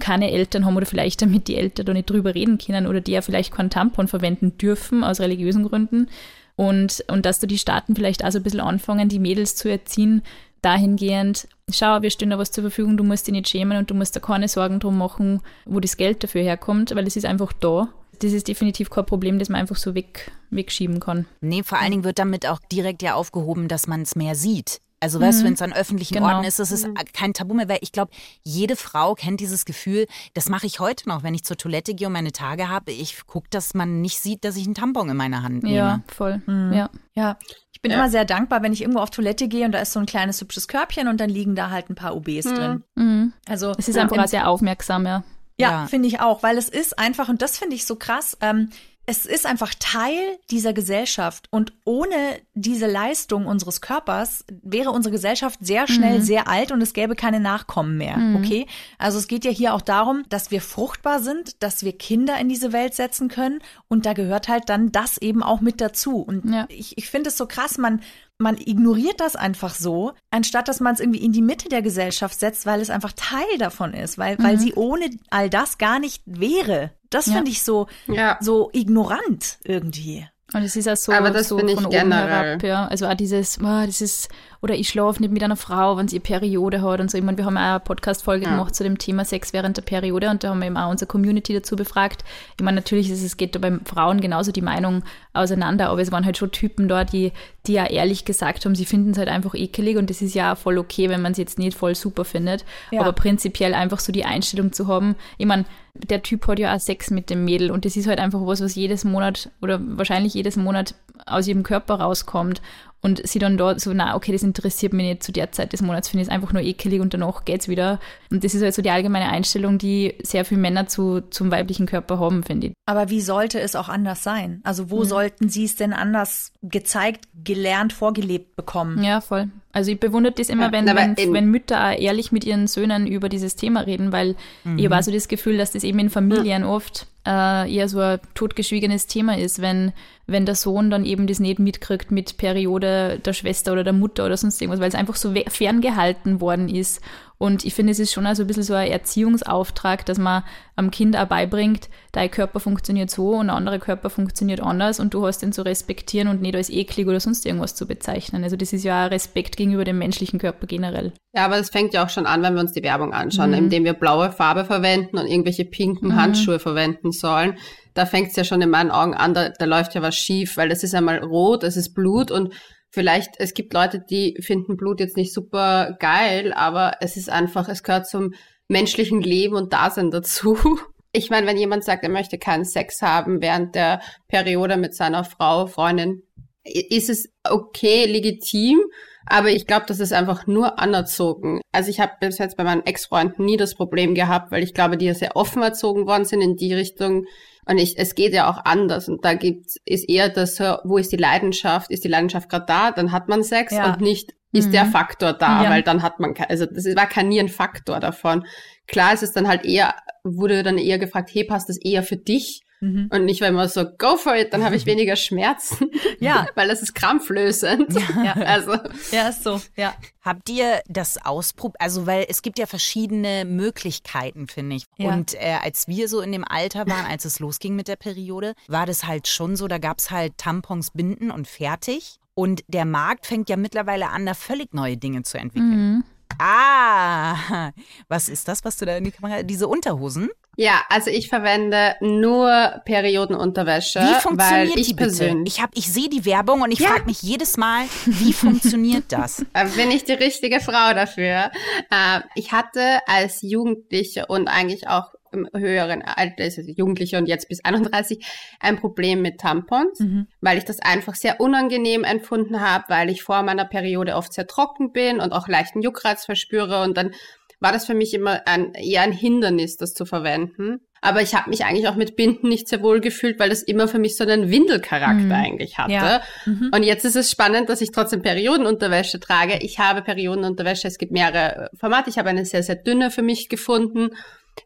[0.00, 3.12] keine Eltern haben oder vielleicht damit die Eltern da nicht drüber reden können oder die
[3.12, 6.08] ja vielleicht keinen Tampon verwenden dürfen aus religiösen Gründen.
[6.56, 9.68] Und, und dass da die Staaten vielleicht auch so ein bisschen anfangen, die Mädels zu
[9.68, 10.22] erziehen,
[10.66, 13.94] dahingehend, schau, wir stehen da was zur Verfügung, du musst dich nicht schämen und du
[13.94, 17.52] musst da keine Sorgen drum machen, wo das Geld dafür herkommt, weil es ist einfach
[17.52, 17.88] da.
[18.18, 21.26] Das ist definitiv kein Problem, das man einfach so weg, wegschieben kann.
[21.40, 24.80] Nee, vor allen Dingen wird damit auch direkt ja aufgehoben, dass man es mehr sieht.
[24.98, 25.46] Also weißt du, mhm.
[25.48, 26.28] wenn es an öffentlichen genau.
[26.28, 26.94] Orten ist, das ist mhm.
[27.12, 28.10] kein Tabu mehr, weil ich glaube,
[28.42, 32.06] jede Frau kennt dieses Gefühl, das mache ich heute noch, wenn ich zur Toilette gehe
[32.06, 32.92] und meine Tage habe.
[32.92, 35.76] Ich gucke, dass man nicht sieht, dass ich einen Tampon in meiner Hand nehme.
[35.76, 36.40] Ja, voll.
[36.46, 36.72] Mhm.
[36.72, 36.90] Ja.
[37.14, 37.36] ja.
[37.76, 37.98] Ich bin ja.
[37.98, 40.40] immer sehr dankbar, wenn ich irgendwo auf Toilette gehe und da ist so ein kleines
[40.40, 42.14] hübsches Körbchen und dann liegen da halt ein paar
[42.54, 42.82] drin.
[42.94, 43.04] Mhm.
[43.04, 43.32] mhm.
[43.46, 45.24] Also es ist einfach sehr aufmerksam, ja.
[45.58, 45.86] Ja, ja.
[45.86, 48.70] finde ich auch, weil es ist einfach, und das finde ich so krass, ähm,
[49.08, 52.16] es ist einfach Teil dieser Gesellschaft und ohne
[52.54, 56.22] diese Leistung unseres Körpers wäre unsere Gesellschaft sehr schnell Mhm.
[56.22, 58.36] sehr alt und es gäbe keine Nachkommen mehr, Mhm.
[58.36, 58.66] okay?
[58.98, 62.48] Also es geht ja hier auch darum, dass wir fruchtbar sind, dass wir Kinder in
[62.48, 66.16] diese Welt setzen können und da gehört halt dann das eben auch mit dazu.
[66.20, 66.66] Und Ja.
[66.68, 68.00] ich, ich finde es so krass, man
[68.38, 72.38] man ignoriert das einfach so, anstatt dass man es irgendwie in die Mitte der Gesellschaft
[72.38, 76.22] setzt, weil es einfach Teil davon ist, weil, weil sie ohne all das gar nicht
[76.26, 76.90] wäre.
[77.10, 77.34] Das Ja.
[77.34, 78.36] finde ich so, Ja.
[78.40, 80.26] so ignorant irgendwie.
[80.54, 82.28] Und es ist auch so, Aber das so finde ich von oben generell.
[82.28, 82.86] herab, ja.
[82.86, 84.28] Also auch dieses, oh, das ist,
[84.66, 87.16] oder ich schlafe nicht mit einer Frau, wenn sie Periode hat und so.
[87.16, 88.50] Ich meine, wir haben auch eine Podcast-Folge Ja.
[88.50, 91.06] gemacht zu dem Thema Sex während der Periode und da haben wir eben auch unsere
[91.06, 92.24] Community dazu befragt.
[92.58, 96.10] Ich meine, natürlich ist es, geht da bei Frauen genauso die Meinung auseinander, aber es
[96.10, 97.30] waren halt schon Typen da, die,
[97.68, 100.54] die ja ehrlich gesagt haben, sie finden es halt einfach ekelig und das ist ja
[100.54, 102.64] auch voll okay, wenn man es jetzt nicht voll super findet.
[102.90, 103.02] Ja.
[103.02, 106.80] Aber prinzipiell einfach so die Einstellung zu haben, ich meine, der Typ hat ja auch
[106.80, 110.34] Sex mit dem Mädel und das ist halt einfach was, was jedes Monat oder wahrscheinlich
[110.34, 112.60] jedes Monat aus ihrem Körper rauskommt
[113.02, 115.80] und sie dann dort so, na, okay, das interessiert mich nicht zu der Zeit des
[115.82, 118.00] Monats, finde ich es einfach nur ekelig und danach geht's wieder.
[118.30, 121.86] Und das ist halt so die allgemeine Einstellung, die sehr viele Männer zu, zum weiblichen
[121.86, 122.72] Körper haben, finde ich.
[122.86, 124.60] Aber wie sollte es auch anders sein?
[124.64, 124.90] Also Mhm.
[124.90, 129.02] wo sollten sie es denn anders gezeigt, gelernt, vorgelebt bekommen?
[129.04, 129.48] Ja, voll.
[129.72, 133.06] Also ich bewundere das immer, Ja, wenn, wenn, wenn Mütter auch ehrlich mit ihren Söhnen
[133.06, 134.34] über dieses Thema reden, weil
[134.76, 138.00] ich habe auch so das Gefühl, dass das eben in Familien oft äh, eher so
[138.00, 139.92] ein totgeschwiegenes Thema ist, wenn,
[140.26, 142.85] wenn der Sohn dann eben das nicht mitkriegt mit Periode
[143.18, 147.00] der Schwester oder der Mutter oder sonst irgendwas, weil es einfach so ferngehalten worden ist.
[147.38, 150.42] Und ich finde, es ist schon also ein bisschen so ein Erziehungsauftrag, dass man
[150.74, 155.12] am Kind auch beibringt, dein Körper funktioniert so und ein anderer Körper funktioniert anders und
[155.12, 158.42] du hast den zu respektieren und nicht als eklig oder sonst irgendwas zu bezeichnen.
[158.42, 161.12] Also das ist ja ein Respekt gegenüber dem menschlichen Körper generell.
[161.34, 163.56] Ja, aber es fängt ja auch schon an, wenn wir uns die Werbung anschauen, Mhm.
[163.56, 166.16] indem wir blaue Farbe verwenden und irgendwelche pinken Mhm.
[166.16, 167.58] Handschuhe verwenden sollen.
[167.92, 170.56] Da fängt es ja schon in meinen Augen an, da, da läuft ja was schief,
[170.56, 172.54] weil das ist einmal rot, es ist Blut und
[172.90, 177.68] vielleicht, es gibt Leute, die finden Blut jetzt nicht super geil, aber es ist einfach,
[177.68, 178.34] es gehört zum
[178.68, 180.58] menschlichen Leben und Dasein dazu.
[181.12, 185.24] Ich meine, wenn jemand sagt, er möchte keinen Sex haben während der Periode mit seiner
[185.24, 186.22] Frau, Freundin,
[186.62, 188.80] ist es okay, legitim,
[189.24, 191.60] aber ich glaube, das ist einfach nur anerzogen.
[191.72, 194.96] Also ich habe bis jetzt bei meinen Ex-Freunden nie das Problem gehabt, weil ich glaube,
[194.96, 197.24] die ja sehr offen erzogen worden sind in die Richtung.
[197.68, 199.08] Und ich, es geht ja auch anders.
[199.08, 201.90] Und da gibt's, ist eher das, wo ist die Leidenschaft?
[201.90, 202.92] Ist die Leidenschaft gerade da?
[202.92, 203.92] Dann hat man Sex Ja.
[203.92, 204.72] und nicht, ist Mhm.
[204.72, 205.70] der Faktor da, Ja.
[205.70, 208.46] weil dann hat man, also das war kein nie ein Faktor davon.
[208.86, 212.16] Klar ist es dann halt eher, wurde dann eher gefragt, hey, passt das eher für
[212.16, 212.62] dich?
[212.80, 213.08] Mhm.
[213.10, 215.90] Und nicht, weil man so, go for it, dann habe ich weniger Schmerzen.
[216.20, 216.46] Ja.
[216.54, 217.88] weil das ist krampflösend.
[218.24, 218.32] Ja.
[218.32, 218.72] Also,
[219.12, 219.60] Ja, ist so.
[219.76, 219.94] Ja.
[220.22, 221.80] Habt ihr das ausprobiert?
[221.80, 224.84] Also, weil es gibt ja verschiedene Möglichkeiten, finde ich.
[224.96, 225.12] Ja.
[225.12, 228.54] Und äh, als wir so in dem Alter waren, als es losging mit der Periode,
[228.68, 232.18] war das halt schon so, da gab es halt Tampons, Binden und fertig.
[232.34, 235.94] Und der Markt fängt ja mittlerweile an, da völlig neue Dinge zu entwickeln.
[235.94, 236.04] Mhm.
[236.38, 237.70] Ah,
[238.08, 240.28] was ist das, was du da in die Kamera, diese Unterhosen?
[240.58, 245.08] ja, also ich verwende nur Periodenunterwäsche, Wie funktioniert weil ich die bitte?
[245.10, 246.88] persönlich Ich, hab- ich sehe die Werbung und ich Ja.
[246.88, 249.44] frage mich jedes Mal, wie funktioniert das?
[249.52, 251.50] äh, bin ich die richtige Frau dafür.
[251.90, 257.48] Äh, ich hatte als Jugendliche und eigentlich auch im höheren Alter, also Jugendliche und jetzt
[257.48, 258.24] bis 31,
[258.60, 260.26] ein Problem mit Tampons, Mhm.
[260.40, 264.46] weil ich das einfach sehr unangenehm empfunden habe, weil ich vor meiner Periode oft sehr
[264.46, 267.12] trocken bin und auch leichten Juckreiz verspüre und dann
[267.60, 270.80] war das für mich immer ein, eher ein Hindernis, das zu verwenden.
[271.00, 273.88] Aber ich habe mich eigentlich auch mit Binden nicht sehr wohl gefühlt, weil das immer
[273.88, 275.32] für mich so einen Windelcharakter Mhm.
[275.32, 275.92] eigentlich hatte.
[275.92, 276.20] Ja.
[276.44, 276.70] Mhm.
[276.74, 279.58] Und jetzt ist es spannend, dass ich trotzdem Periodenunterwäsche trage.
[279.62, 282.10] Ich habe Periodenunterwäsche, es gibt mehrere Formate.
[282.10, 284.10] Ich habe eine sehr, sehr dünne für mich gefunden,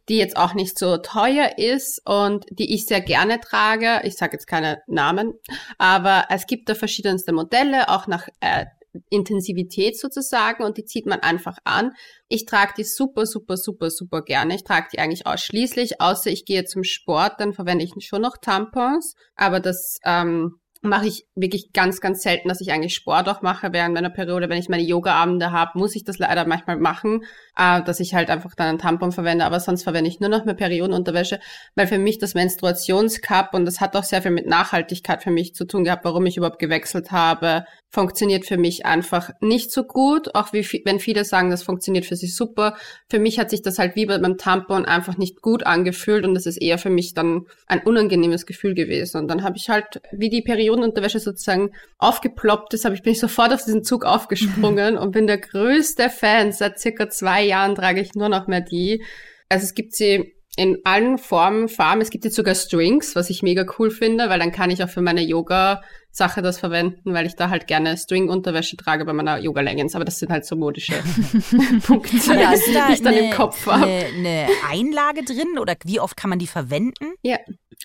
[0.09, 4.01] die jetzt auch nicht so teuer ist und die ich sehr gerne trage.
[4.05, 5.35] Ich sage jetzt keine Namen,
[5.79, 8.67] aber es gibt da verschiedenste Modelle, auch nach äh,
[9.09, 11.93] Intensivität sozusagen und die zieht man einfach an.
[12.29, 14.55] Ich trage die super, super, super, super gerne.
[14.55, 18.37] Ich trage die eigentlich ausschließlich, außer ich gehe zum Sport, dann verwende ich schon noch
[18.37, 19.15] Tampons.
[19.37, 23.73] Aber das ähm, mache ich wirklich ganz, ganz selten, dass ich eigentlich Sport auch mache
[23.73, 24.49] während meiner Periode.
[24.49, 27.25] Wenn ich meine Yoga-Abende habe, muss ich das leider manchmal machen,
[27.57, 29.45] äh, dass ich halt einfach dann einen Tampon verwende.
[29.45, 31.39] Aber sonst verwende ich nur noch mehr Periodenunterwäsche,
[31.75, 35.55] weil für mich das Menstruationscup, und das hat auch sehr viel mit Nachhaltigkeit für mich
[35.55, 40.35] zu tun gehabt, warum ich überhaupt gewechselt habe, funktioniert für mich einfach nicht so gut.
[40.35, 42.77] Auch wie, wenn viele sagen, das funktioniert für sie super.
[43.09, 46.47] Für mich hat sich das halt wie beim Tampon einfach nicht gut angefühlt und das
[46.47, 49.19] ist eher für mich dann ein unangenehmes Gefühl gewesen.
[49.19, 53.21] Und dann habe ich halt, wie die Periodenunterwäsche sozusagen aufgeploppt ist, habe ich bin ich
[53.21, 56.53] sofort auf diesen Zug aufgesprungen und bin der größte Fan.
[56.53, 59.03] Seit circa zwei Jahren trage ich nur noch mehr die.
[59.49, 62.01] Also es gibt sie in allen Formen, Farben.
[62.01, 64.89] Es gibt jetzt sogar Strings, was ich mega cool finde, weil dann kann ich auch
[64.89, 69.39] für meine Yoga Sache das verwenden, weil ich da halt gerne String-Unterwäsche trage bei meiner
[69.39, 69.95] Yoga-Leggings.
[69.95, 70.95] Aber das sind halt so modische
[71.87, 73.87] Punkte, Ja, ist da die ich dann eine, im Kopf habe.
[73.87, 77.15] eine, eine Einlage drin oder wie oft kann man die verwenden?
[77.23, 77.39] Ja,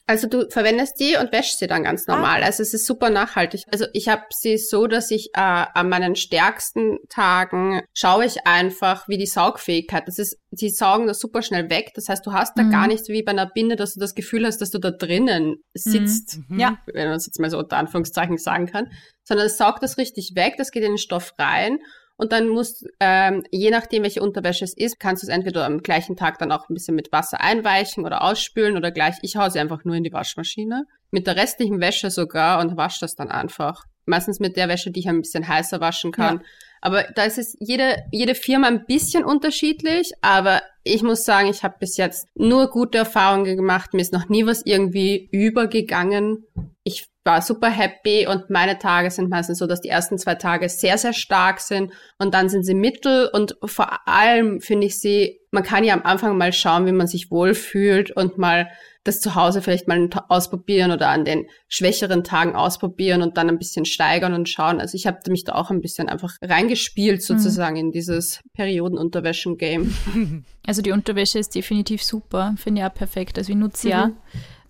[0.07, 2.43] also du verwendest die und wäschst sie dann ganz normal.
[2.43, 3.63] Also es ist super nachhaltig.
[3.71, 9.07] Also ich habe sie so, dass ich äh, an meinen stärksten Tagen schaue ich einfach,
[9.07, 10.07] wie die Saugfähigkeit.
[10.07, 11.91] Das ist, die saugen das super schnell weg.
[11.95, 12.71] Das heißt, du hast da Mhm.
[12.71, 15.55] gar nichts wie bei einer Binde, dass du das Gefühl hast, dass du da drinnen
[15.73, 16.39] sitzt.
[16.49, 16.77] Ja.
[16.93, 18.87] wenn man es jetzt mal so unter Anführungszeichen sagen kann,
[19.23, 21.79] sondern es saugt das richtig weg, das geht in den Stoff rein
[22.17, 25.81] und dann musst, ähm, je nachdem, welche Unterwäsche es ist, kannst du es entweder am
[25.81, 29.49] gleichen Tag dann auch ein bisschen mit Wasser einweichen oder ausspülen oder gleich, ich hau
[29.49, 33.29] sie einfach nur in die Waschmaschine, mit der restlichen Wäsche sogar und wasche das dann
[33.29, 33.83] einfach.
[34.05, 36.43] Meistens mit der Wäsche, die ich ein bisschen heißer waschen kann.
[36.79, 41.63] Aber da ist es jede, jede Firma ein bisschen unterschiedlich, aber ich muss sagen, ich
[41.63, 43.93] habe bis jetzt nur gute Erfahrungen gemacht.
[43.93, 46.45] Mir ist noch nie was irgendwie übergegangen.
[46.83, 50.69] Ich war super happy und meine Tage sind meistens so, dass die ersten zwei Tage
[50.69, 55.41] sehr, sehr stark sind und dann sind sie mittel und vor allem finde ich sie,
[55.49, 58.69] man kann ja am Anfang mal schauen, wie man sich wohlfühlt und mal
[59.03, 63.57] das zu Hause vielleicht mal ausprobieren oder an den schwächeren Tagen ausprobieren und dann ein
[63.57, 64.79] bisschen steigern und schauen.
[64.79, 69.95] Also ich habe mich da auch ein bisschen einfach reingespielt sozusagen in dieses Periodenunterwäschen-Game.
[70.67, 73.37] Also die Unterwäsche ist definitiv super, finde ich auch perfekt.
[73.37, 74.07] Also ich nutze ja.
[74.07, 74.15] Mhm.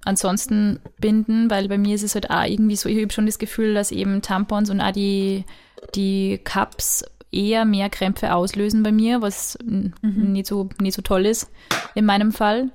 [0.06, 3.40] Ansonsten binden, weil bei mir ist es halt auch irgendwie so, ich habe schon das
[3.40, 5.44] Gefühl, dass eben Tampons und auch die,
[5.96, 11.26] die Cups eher mehr Krämpfe auslösen bei mir, was mm, nicht, so, nicht so toll
[11.26, 11.50] ist
[11.96, 12.70] in meinem Fall.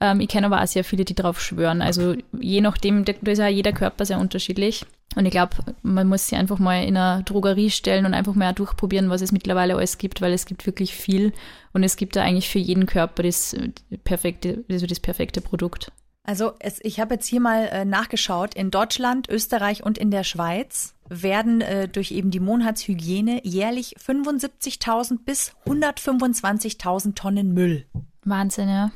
[0.00, 1.82] Ähm, ich kenne aber auch sehr viele, die drauf schwören.
[1.82, 4.86] Also je nachdem, da ist ja jeder Körper sehr unterschiedlich.
[5.16, 8.52] Und ich glaube, man muss sich einfach mal in eine Drogerie stellen und einfach mal
[8.52, 11.32] durchprobieren, was es mittlerweile alles gibt, weil es gibt wirklich viel.
[11.72, 13.56] Und es gibt da eigentlich für jeden Körper das
[14.04, 15.90] perfekte, also das perfekte Produkt.
[16.26, 18.54] Also es, ich habe jetzt hier mal äh, nachgeschaut.
[18.54, 25.20] In Deutschland, Österreich und in der Schweiz werden äh, durch eben die Monatshygiene jährlich 75.000
[25.24, 27.86] bis 125.000 Tonnen Müll
[28.24, 28.90] Wahnsinn, ja.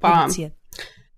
[0.00, 0.54] Produziert.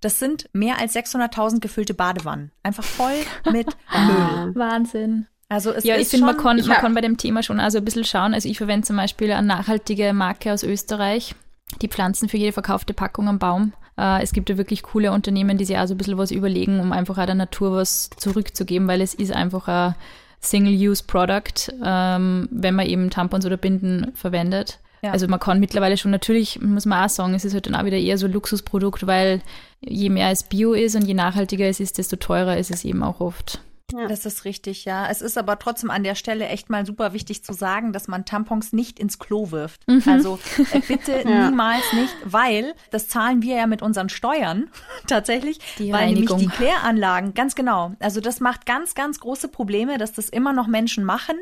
[0.01, 2.51] Das sind mehr als 600.000 gefüllte Badewannen.
[2.65, 3.15] Einfach voll
[3.53, 4.55] mit Müll.
[4.57, 5.29] Wahnsinn.
[5.49, 7.61] Also es Ja, ist ich finde, man kann, ich man kann bei dem Thema schon
[7.61, 8.35] also ein bisschen schauen.
[8.35, 11.37] Also ich verwende zum Beispiel eine nachhaltige Marke aus Österreich.
[11.81, 13.73] Die pflanzen für jede verkaufte Packung einen Baum.
[13.99, 16.93] Äh, es gibt ja wirklich coole Unternehmen, die sich also ein bisschen was überlegen, um
[16.93, 19.95] einfach auch der Natur was zurückzugeben, weil es ist einfach ein
[20.41, 24.79] Single-Use-Product, ähm, wenn man eben Tampons oder Binden verwendet.
[25.03, 25.13] Ja.
[25.13, 27.85] Also man kann mittlerweile schon, natürlich muss man auch sagen, es ist halt dann auch
[27.85, 29.43] wieder eher so ein Luxusprodukt, weil
[29.81, 33.03] je mehr es Bio ist und je nachhaltiger es ist, desto teurer ist es eben
[33.03, 33.61] auch oft.
[34.09, 35.09] Das ist richtig, ja.
[35.11, 38.25] Es ist aber trotzdem an der Stelle echt mal super wichtig zu sagen, dass man
[38.25, 39.87] Tampons nicht ins Klo wirft.
[39.89, 40.03] Mhm.
[40.07, 40.39] Also
[40.73, 41.49] äh, bitte Ja.
[41.49, 44.71] niemals nicht, weil das zahlen wir ja mit unseren Steuern
[45.07, 46.39] tatsächlich, Die weil nämlich Reinigung.
[46.39, 47.95] die Kläranlagen, ganz genau.
[48.01, 51.37] Also das macht ganz, ganz große Probleme, dass das immer noch Menschen machen.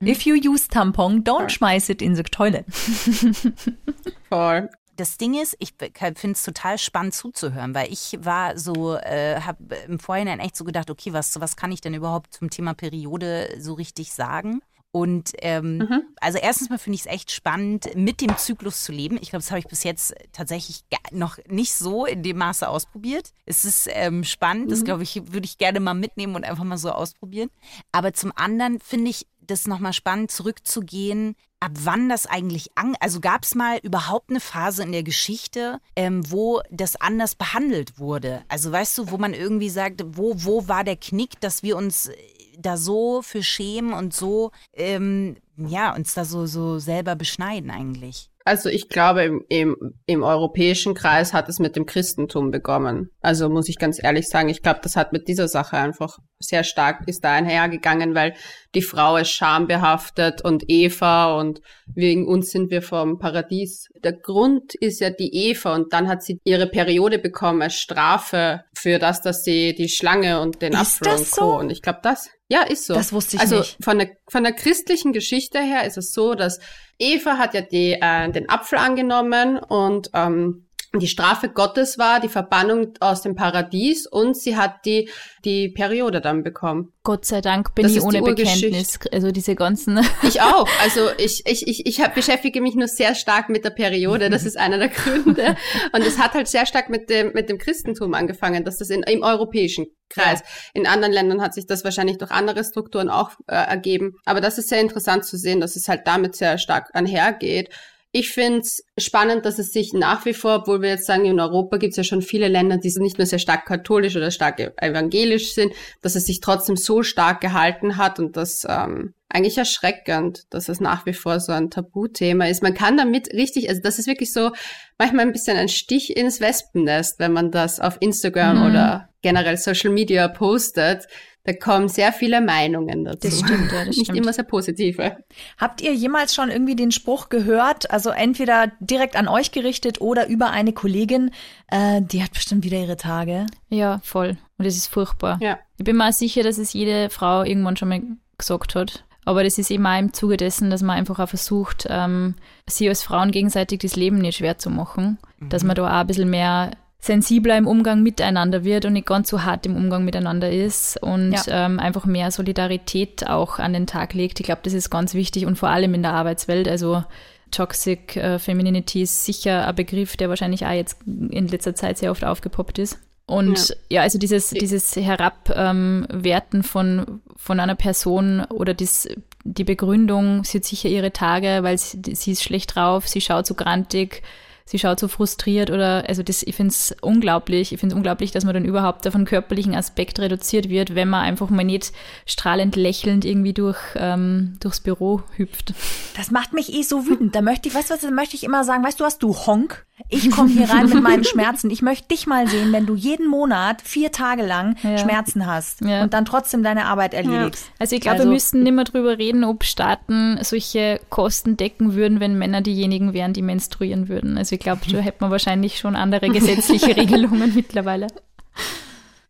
[0.00, 0.08] Mhm.
[0.08, 2.64] If you use Tampon, don't schmeiß it in the toilet.
[4.28, 4.68] Voll.
[4.96, 9.74] Das Ding ist, ich finde es total spannend zuzuhören, weil ich war so, äh, habe
[9.88, 13.56] im Vorhinein echt so gedacht, okay, was, was kann ich denn überhaupt zum Thema Periode
[13.58, 14.60] so richtig sagen?
[14.94, 15.88] Und ähm,
[16.20, 19.16] also erstens mal finde ich es echt spannend, mit dem Zyklus zu leben.
[19.22, 23.32] Ich glaube, das habe ich bis jetzt tatsächlich noch nicht so in dem Maße ausprobiert.
[23.46, 26.76] Es ist ähm, spannend, das glaube ich, würde ich gerne mal mitnehmen und einfach mal
[26.76, 27.48] so ausprobieren.
[27.90, 33.20] Aber zum anderen finde ich das nochmal spannend, zurückzugehen, ab wann das eigentlich an, also
[33.20, 38.42] gab es mal überhaupt eine Phase in der Geschichte, ähm, wo das anders behandelt wurde?
[38.48, 42.06] Also weißt du, wo man irgendwie sagt, wo, wo war der Knick, dass wir uns
[42.06, 42.16] äh,
[42.58, 48.28] da so für schämen und so, ähm, ja, uns da so, so selber beschneiden eigentlich?
[48.44, 49.76] Also ich glaube, im, im,
[50.06, 53.10] im europäischen Kreis hat es mit dem Christentum begonnen.
[53.20, 56.64] Also muss ich ganz ehrlich sagen, ich glaube, das hat mit dieser Sache einfach sehr
[56.64, 58.34] stark ist da einhergegangen, weil
[58.74, 61.60] die Frau ist schambehaftet und Eva und
[61.94, 63.88] wegen uns sind wir vom Paradies.
[64.02, 68.64] Der Grund ist ja die Eva und dann hat sie ihre Periode bekommen als Strafe
[68.74, 71.54] für das, dass sie die Schlange und den Ist Apfel das und so?
[71.56, 72.94] Und ich glaube, das, ja, ist so.
[72.94, 73.78] Das wusste ich also nicht.
[73.82, 76.60] Von der, von der christlichen Geschichte her ist es so, dass
[76.98, 80.66] Eva hat ja die, äh, den Apfel angenommen und ähm,
[81.00, 85.08] die Strafe Gottes war die Verbannung aus dem Paradies und sie hat die,
[85.44, 86.92] die Periode dann bekommen.
[87.02, 88.22] Gott sei Dank bin Das ich ohne.
[88.22, 88.98] Bekenntnis.
[89.10, 90.68] Also diese ganzen Ich auch.
[90.82, 94.30] Also ich, ich, ich, ich hab, beschäftige mich nur sehr stark mit der Periode.
[94.30, 95.56] Das ist einer der Gründe.
[95.92, 99.02] Und es hat halt sehr stark mit dem, mit dem Christentum angefangen, dass das in,
[99.02, 100.42] im europäischen Kreis.
[100.74, 104.12] In anderen Ländern hat sich das wahrscheinlich durch andere Strukturen auch äh, ergeben.
[104.24, 107.70] Aber das ist sehr interessant zu sehen, dass es halt damit sehr stark einhergeht.
[108.14, 111.40] Ich finde es spannend, dass es sich nach wie vor, obwohl wir jetzt sagen, in
[111.40, 114.60] Europa gibt es ja schon viele Länder, die nicht nur sehr stark katholisch oder stark
[114.82, 115.72] evangelisch sind,
[116.02, 120.78] dass es sich trotzdem so stark gehalten hat und das ähm, eigentlich erschreckend, dass es
[120.78, 122.62] nach wie vor so ein Tabuthema ist.
[122.62, 124.50] Man kann damit richtig, also das ist wirklich so
[124.98, 128.66] manchmal ein bisschen ein Stich ins Wespennest, wenn man das auf Instagram mhm.
[128.66, 131.06] oder generell Social Media postet.
[131.44, 133.28] Da kommen sehr viele Meinungen dazu.
[133.28, 134.18] Das stimmt, ja, das Nicht stimmt.
[134.18, 135.16] immer sehr positive.
[135.58, 140.28] Habt ihr jemals schon irgendwie den Spruch gehört, also entweder direkt an euch gerichtet oder
[140.28, 141.32] über eine Kollegin,
[141.68, 143.46] äh, die hat bestimmt wieder ihre Tage?
[143.70, 144.36] Ja, voll.
[144.58, 145.38] Und das ist furchtbar.
[145.42, 145.58] Ja.
[145.78, 148.02] Ich bin mir sicher, dass es jede Frau irgendwann schon mal
[148.38, 149.04] gesagt hat.
[149.24, 152.34] Aber das ist eben auch im Zuge dessen, dass man einfach auch versucht, ähm,
[152.68, 155.18] sie als Frauen gegenseitig das Leben nicht schwer zu machen.
[155.38, 155.48] Mhm.
[155.48, 156.72] Dass man da auch ein bisschen mehr
[157.02, 161.32] sensibler im Umgang miteinander wird und nicht ganz so hart im Umgang miteinander ist und
[161.32, 161.66] ja.
[161.66, 164.38] ähm, einfach mehr Solidarität auch an den Tag legt.
[164.38, 166.68] Ich glaube, das ist ganz wichtig und vor allem in der Arbeitswelt.
[166.68, 167.02] Also
[167.50, 172.12] Toxic äh, Femininity ist sicher ein Begriff, der wahrscheinlich auch jetzt in letzter Zeit sehr
[172.12, 173.00] oft aufgepoppt ist.
[173.26, 179.08] Und ja, ja also dieses, dieses Herabwerten ähm, von, von einer Person oder dies,
[179.42, 183.48] die Begründung, sie hat sicher ihre Tage, weil sie, sie ist schlecht drauf, sie schaut
[183.48, 184.22] so grantig,
[184.64, 188.30] sie schaut so frustriert oder, also das, ich finde es unglaublich, ich finde es unglaublich,
[188.30, 191.92] dass man dann überhaupt auf einen körperlichen Aspekt reduziert wird, wenn man einfach mal nicht
[192.26, 195.74] strahlend lächelnd irgendwie durch, ähm, durchs Büro hüpft.
[196.16, 197.34] Das macht mich eh so wütend.
[197.34, 199.34] Da möchte ich, weißt du was, da möchte ich immer sagen, weißt du was, du
[199.34, 199.84] Honk?
[200.08, 201.70] Ich komme hier rein mit meinen Schmerzen.
[201.70, 204.98] Ich möchte dich mal sehen, wenn du jeden Monat vier Tage lang ja.
[204.98, 206.02] Schmerzen hast ja.
[206.02, 207.66] und dann trotzdem deine Arbeit erledigst.
[207.66, 207.72] Ja.
[207.78, 211.94] Also ich glaube, also, wir müssten nicht mehr drüber reden, ob Staaten solche Kosten decken
[211.94, 214.38] würden, wenn Männer diejenigen wären, die menstruieren würden.
[214.38, 218.08] Also ich glaube, da hätte man wahrscheinlich schon andere gesetzliche Regelungen mittlerweile.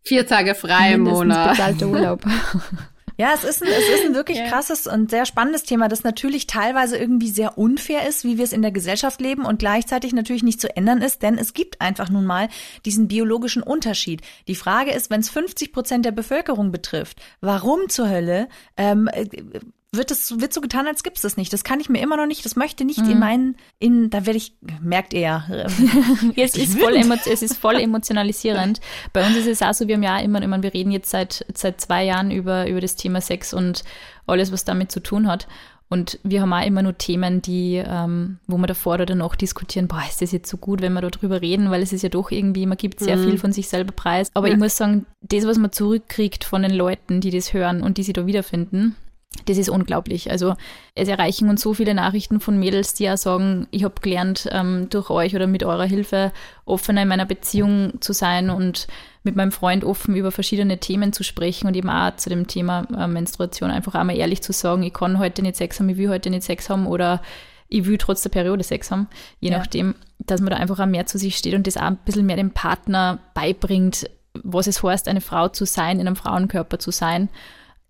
[0.03, 1.51] Vier Tage frei im Monat.
[1.51, 2.23] Bezahlter Urlaub.
[3.17, 4.49] Ja, es ist ein, es ist ein wirklich yeah.
[4.49, 8.53] krasses und sehr spannendes Thema, das natürlich teilweise irgendwie sehr unfair ist, wie wir es
[8.53, 12.09] in der Gesellschaft leben und gleichzeitig natürlich nicht zu ändern ist, denn es gibt einfach
[12.09, 12.49] nun mal
[12.85, 14.21] diesen biologischen Unterschied.
[14.47, 19.07] Die Frage ist, wenn es 50 Prozent der Bevölkerung betrifft, warum zur Hölle ähm,
[19.93, 21.53] wird es wird so getan, als gibt es das nicht.
[21.53, 22.43] Das kann ich mir immer noch nicht.
[22.45, 23.11] Das möchte nicht mhm.
[23.11, 25.43] in meinen, in da werde ich merkt ihr.
[26.35, 28.81] es ist voll es ist voll emotionalisierend.
[29.13, 31.45] Bei uns ist es auch so, wir haben ja immer, immer wir reden jetzt seit
[31.53, 33.83] seit zwei Jahren über über das Thema Sex und
[34.25, 35.47] alles, was damit zu tun hat.
[35.93, 39.87] Und wir haben auch immer nur Themen, die, ähm, wo wir davor oder danach diskutieren,
[39.87, 42.31] boah, ist das jetzt so gut, wenn wir darüber reden, weil es ist ja doch
[42.31, 43.25] irgendwie, man gibt sehr mhm.
[43.25, 44.31] viel von sich selber preis.
[44.33, 44.53] Aber ja.
[44.53, 48.03] ich muss sagen, das, was man zurückkriegt von den Leuten, die das hören und die
[48.03, 48.95] sich da wiederfinden,
[49.45, 50.31] das ist unglaublich.
[50.31, 50.55] Also
[50.95, 54.87] es erreichen uns so viele Nachrichten von Mädels, die ja sagen, ich habe gelernt, ähm,
[54.89, 56.31] durch euch oder mit eurer Hilfe
[56.65, 58.87] offener in meiner Beziehung zu sein und
[59.23, 62.87] mit meinem Freund offen über verschiedene Themen zu sprechen und eben auch zu dem Thema
[62.97, 66.09] äh, Menstruation einfach einmal ehrlich zu sagen, ich kann heute nicht Sex haben, ich will
[66.09, 67.21] heute nicht Sex haben oder
[67.69, 69.07] ich will trotz der Periode Sex haben,
[69.39, 69.57] je ja.
[69.57, 72.25] nachdem, dass man da einfach auch mehr zu sich steht und das auch ein bisschen
[72.25, 74.09] mehr dem Partner beibringt,
[74.43, 77.29] was es heißt, eine Frau zu sein, in einem Frauenkörper zu sein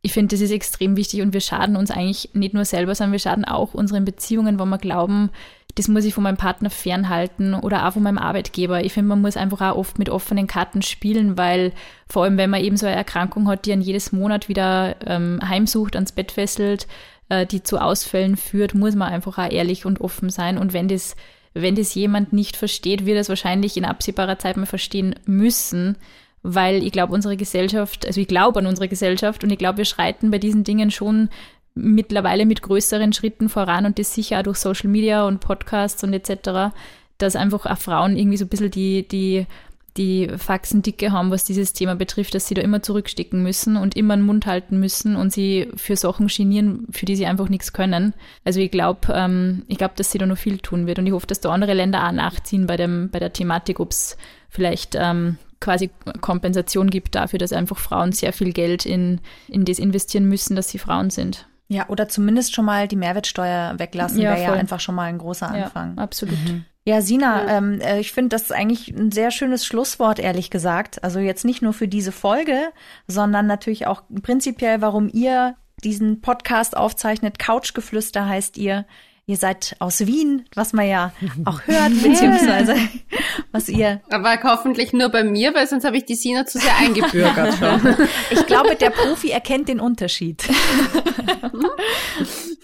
[0.05, 3.13] ich finde, das ist extrem wichtig und wir schaden uns eigentlich nicht nur selber, sondern
[3.13, 5.29] wir schaden auch unseren Beziehungen, wo wir glauben,
[5.75, 8.83] das muss ich von meinem Partner fernhalten oder auch von meinem Arbeitgeber.
[8.83, 11.71] Ich finde, man muss einfach auch oft mit offenen Karten spielen, weil
[12.07, 15.39] vor allem, wenn man eben so eine Erkrankung hat, die einen jedes Monat wieder ähm,
[15.41, 16.85] heimsucht, ans Bett fesselt,
[17.29, 20.57] äh, die zu Ausfällen führt, muss man einfach auch ehrlich und offen sein.
[20.57, 21.15] Und wenn das,
[21.53, 25.97] wenn das jemand nicht versteht, wird es wahrscheinlich in absehbarer Zeit mal verstehen müssen
[26.43, 29.85] weil ich glaube, unsere Gesellschaft, also ich glaube an unsere Gesellschaft und ich glaube, wir
[29.85, 31.29] schreiten bei diesen Dingen schon
[31.73, 36.13] mittlerweile mit größeren Schritten voran und das sicher auch durch Social Media und Podcasts und
[36.13, 36.75] etc.,
[37.17, 39.45] dass einfach auch Frauen irgendwie so ein bisschen die, die,
[39.97, 43.95] die Faxen dicke haben, was dieses Thema betrifft, dass sie da immer zurückstecken müssen und
[43.95, 47.71] immer den Mund halten müssen und sie für Sachen genieren, für die sie einfach nichts
[47.71, 48.13] können.
[48.43, 51.13] Also ich glaube, ähm, ich glaube, dass sie da noch viel tun wird und ich
[51.13, 54.17] hoffe, dass da andere Länder auch nachziehen bei dem, bei der Thematik, ob es
[54.49, 55.89] vielleicht ähm, quasi
[56.21, 60.69] Kompensation gibt dafür, dass einfach Frauen sehr viel Geld in, in das investieren müssen, dass
[60.69, 61.47] sie Frauen sind.
[61.69, 65.17] Ja, oder zumindest schon mal die Mehrwertsteuer weglassen, ja, wäre ja einfach schon mal ein
[65.17, 65.95] großer Anfang.
[65.95, 66.37] Ja, absolut.
[66.45, 66.65] Mhm.
[66.85, 67.57] Ja, Sina, ja.
[67.57, 71.01] Ähm, äh, ich finde das ist eigentlich ein sehr schönes Schlusswort, ehrlich gesagt.
[71.03, 72.71] Also jetzt nicht nur für diese Folge,
[73.07, 77.39] sondern natürlich auch prinzipiell, warum ihr diesen Podcast aufzeichnet.
[77.39, 78.85] Couchgeflüster heißt ihr.
[79.25, 81.13] Ihr seid aus Wien, was man ja
[81.45, 82.75] auch hört, beziehungsweise
[83.51, 84.01] was ihr.
[84.09, 87.95] Aber hoffentlich nur bei mir, weil sonst habe ich die Sina zu sehr eingebürgert schon.
[88.31, 90.43] Ich glaube, der Profi erkennt den Unterschied.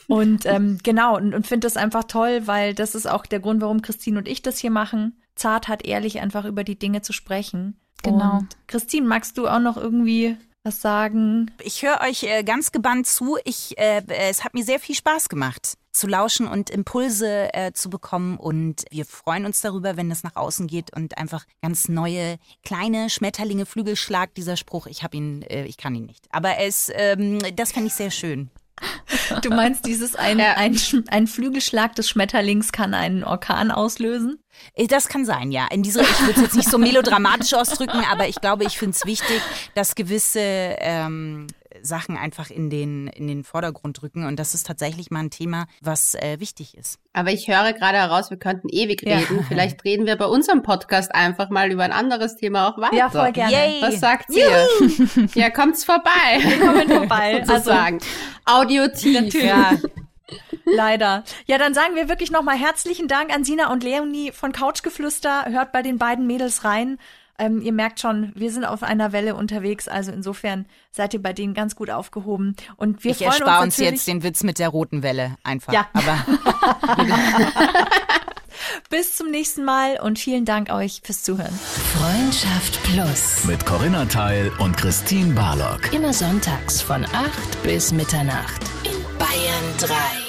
[0.07, 3.61] Und ähm, genau, und, und finde das einfach toll, weil das ist auch der Grund,
[3.61, 5.21] warum Christine und ich das hier machen.
[5.35, 7.79] Zart hat ehrlich einfach über die Dinge zu sprechen.
[8.03, 8.39] Genau.
[8.39, 11.51] Und Christine, magst du auch noch irgendwie was sagen?
[11.61, 13.37] Ich höre euch äh, ganz gebannt zu.
[13.45, 15.77] Ich, äh, es hat mir sehr viel Spaß gemacht.
[15.91, 18.37] Zu lauschen und Impulse äh, zu bekommen.
[18.37, 23.09] Und wir freuen uns darüber, wenn das nach außen geht und einfach ganz neue kleine
[23.09, 24.37] Schmetterlinge Flügel schlagt.
[24.37, 26.25] Dieser Spruch, ich habe ihn, äh, ich kann ihn nicht.
[26.31, 28.49] Aber es, ähm, das fände ich sehr schön.
[29.43, 30.53] Du meinst, dieses ein, Ja.
[30.55, 30.79] ein,
[31.09, 34.39] ein Flügelschlag des Schmetterlings kann einen Orkan auslösen?
[34.73, 35.67] Äh, Das kann sein, ja.
[35.71, 38.95] In dieser, ich würde es jetzt nicht so melodramatisch ausdrücken, aber ich glaube, ich finde
[38.95, 39.41] es wichtig,
[39.75, 41.47] dass gewisse ähm,
[41.81, 44.25] Sachen einfach in den, in den Vordergrund rücken.
[44.25, 46.99] Und das ist tatsächlich mal ein Thema, was äh, wichtig ist.
[47.13, 49.17] Aber ich höre gerade heraus, wir könnten ewig Ja.
[49.17, 49.45] reden.
[49.47, 52.95] Vielleicht reden wir bei unserem Podcast einfach mal über ein anderes Thema auch weiter.
[52.95, 53.51] Ja, voll gerne.
[53.53, 53.81] Yay.
[53.81, 55.29] Was sagt ihr?
[55.35, 56.39] ja, kommt's vorbei.
[56.59, 57.39] Kommen vorbei.
[57.49, 57.99] Also Sozusagen.
[58.45, 59.33] Audiotief.
[59.43, 59.73] Ja,
[60.65, 61.23] leider.
[61.45, 65.45] Ja, dann sagen wir wirklich nochmal herzlichen Dank an Sina und Leonie von Couchgeflüster.
[65.49, 66.97] Hört bei den beiden Mädels rein.
[67.39, 69.87] Ähm, ihr merkt schon, wir sind auf einer Welle unterwegs.
[69.87, 72.55] Also insofern seid ihr bei denen ganz gut aufgehoben.
[72.75, 75.73] Und wir ich freuen erspare uns uns jetzt den Witz mit der roten Welle einfach.
[75.73, 75.87] Ja.
[75.93, 76.25] Aber
[78.89, 81.57] bis zum nächsten Mal und vielen Dank euch fürs Zuhören.
[81.97, 83.45] Freundschaft Plus.
[83.45, 85.93] Mit Corinna Teil und Christine Barlock.
[85.93, 90.28] Immer sonntags von 8 bis Mitternacht in Bayern 3.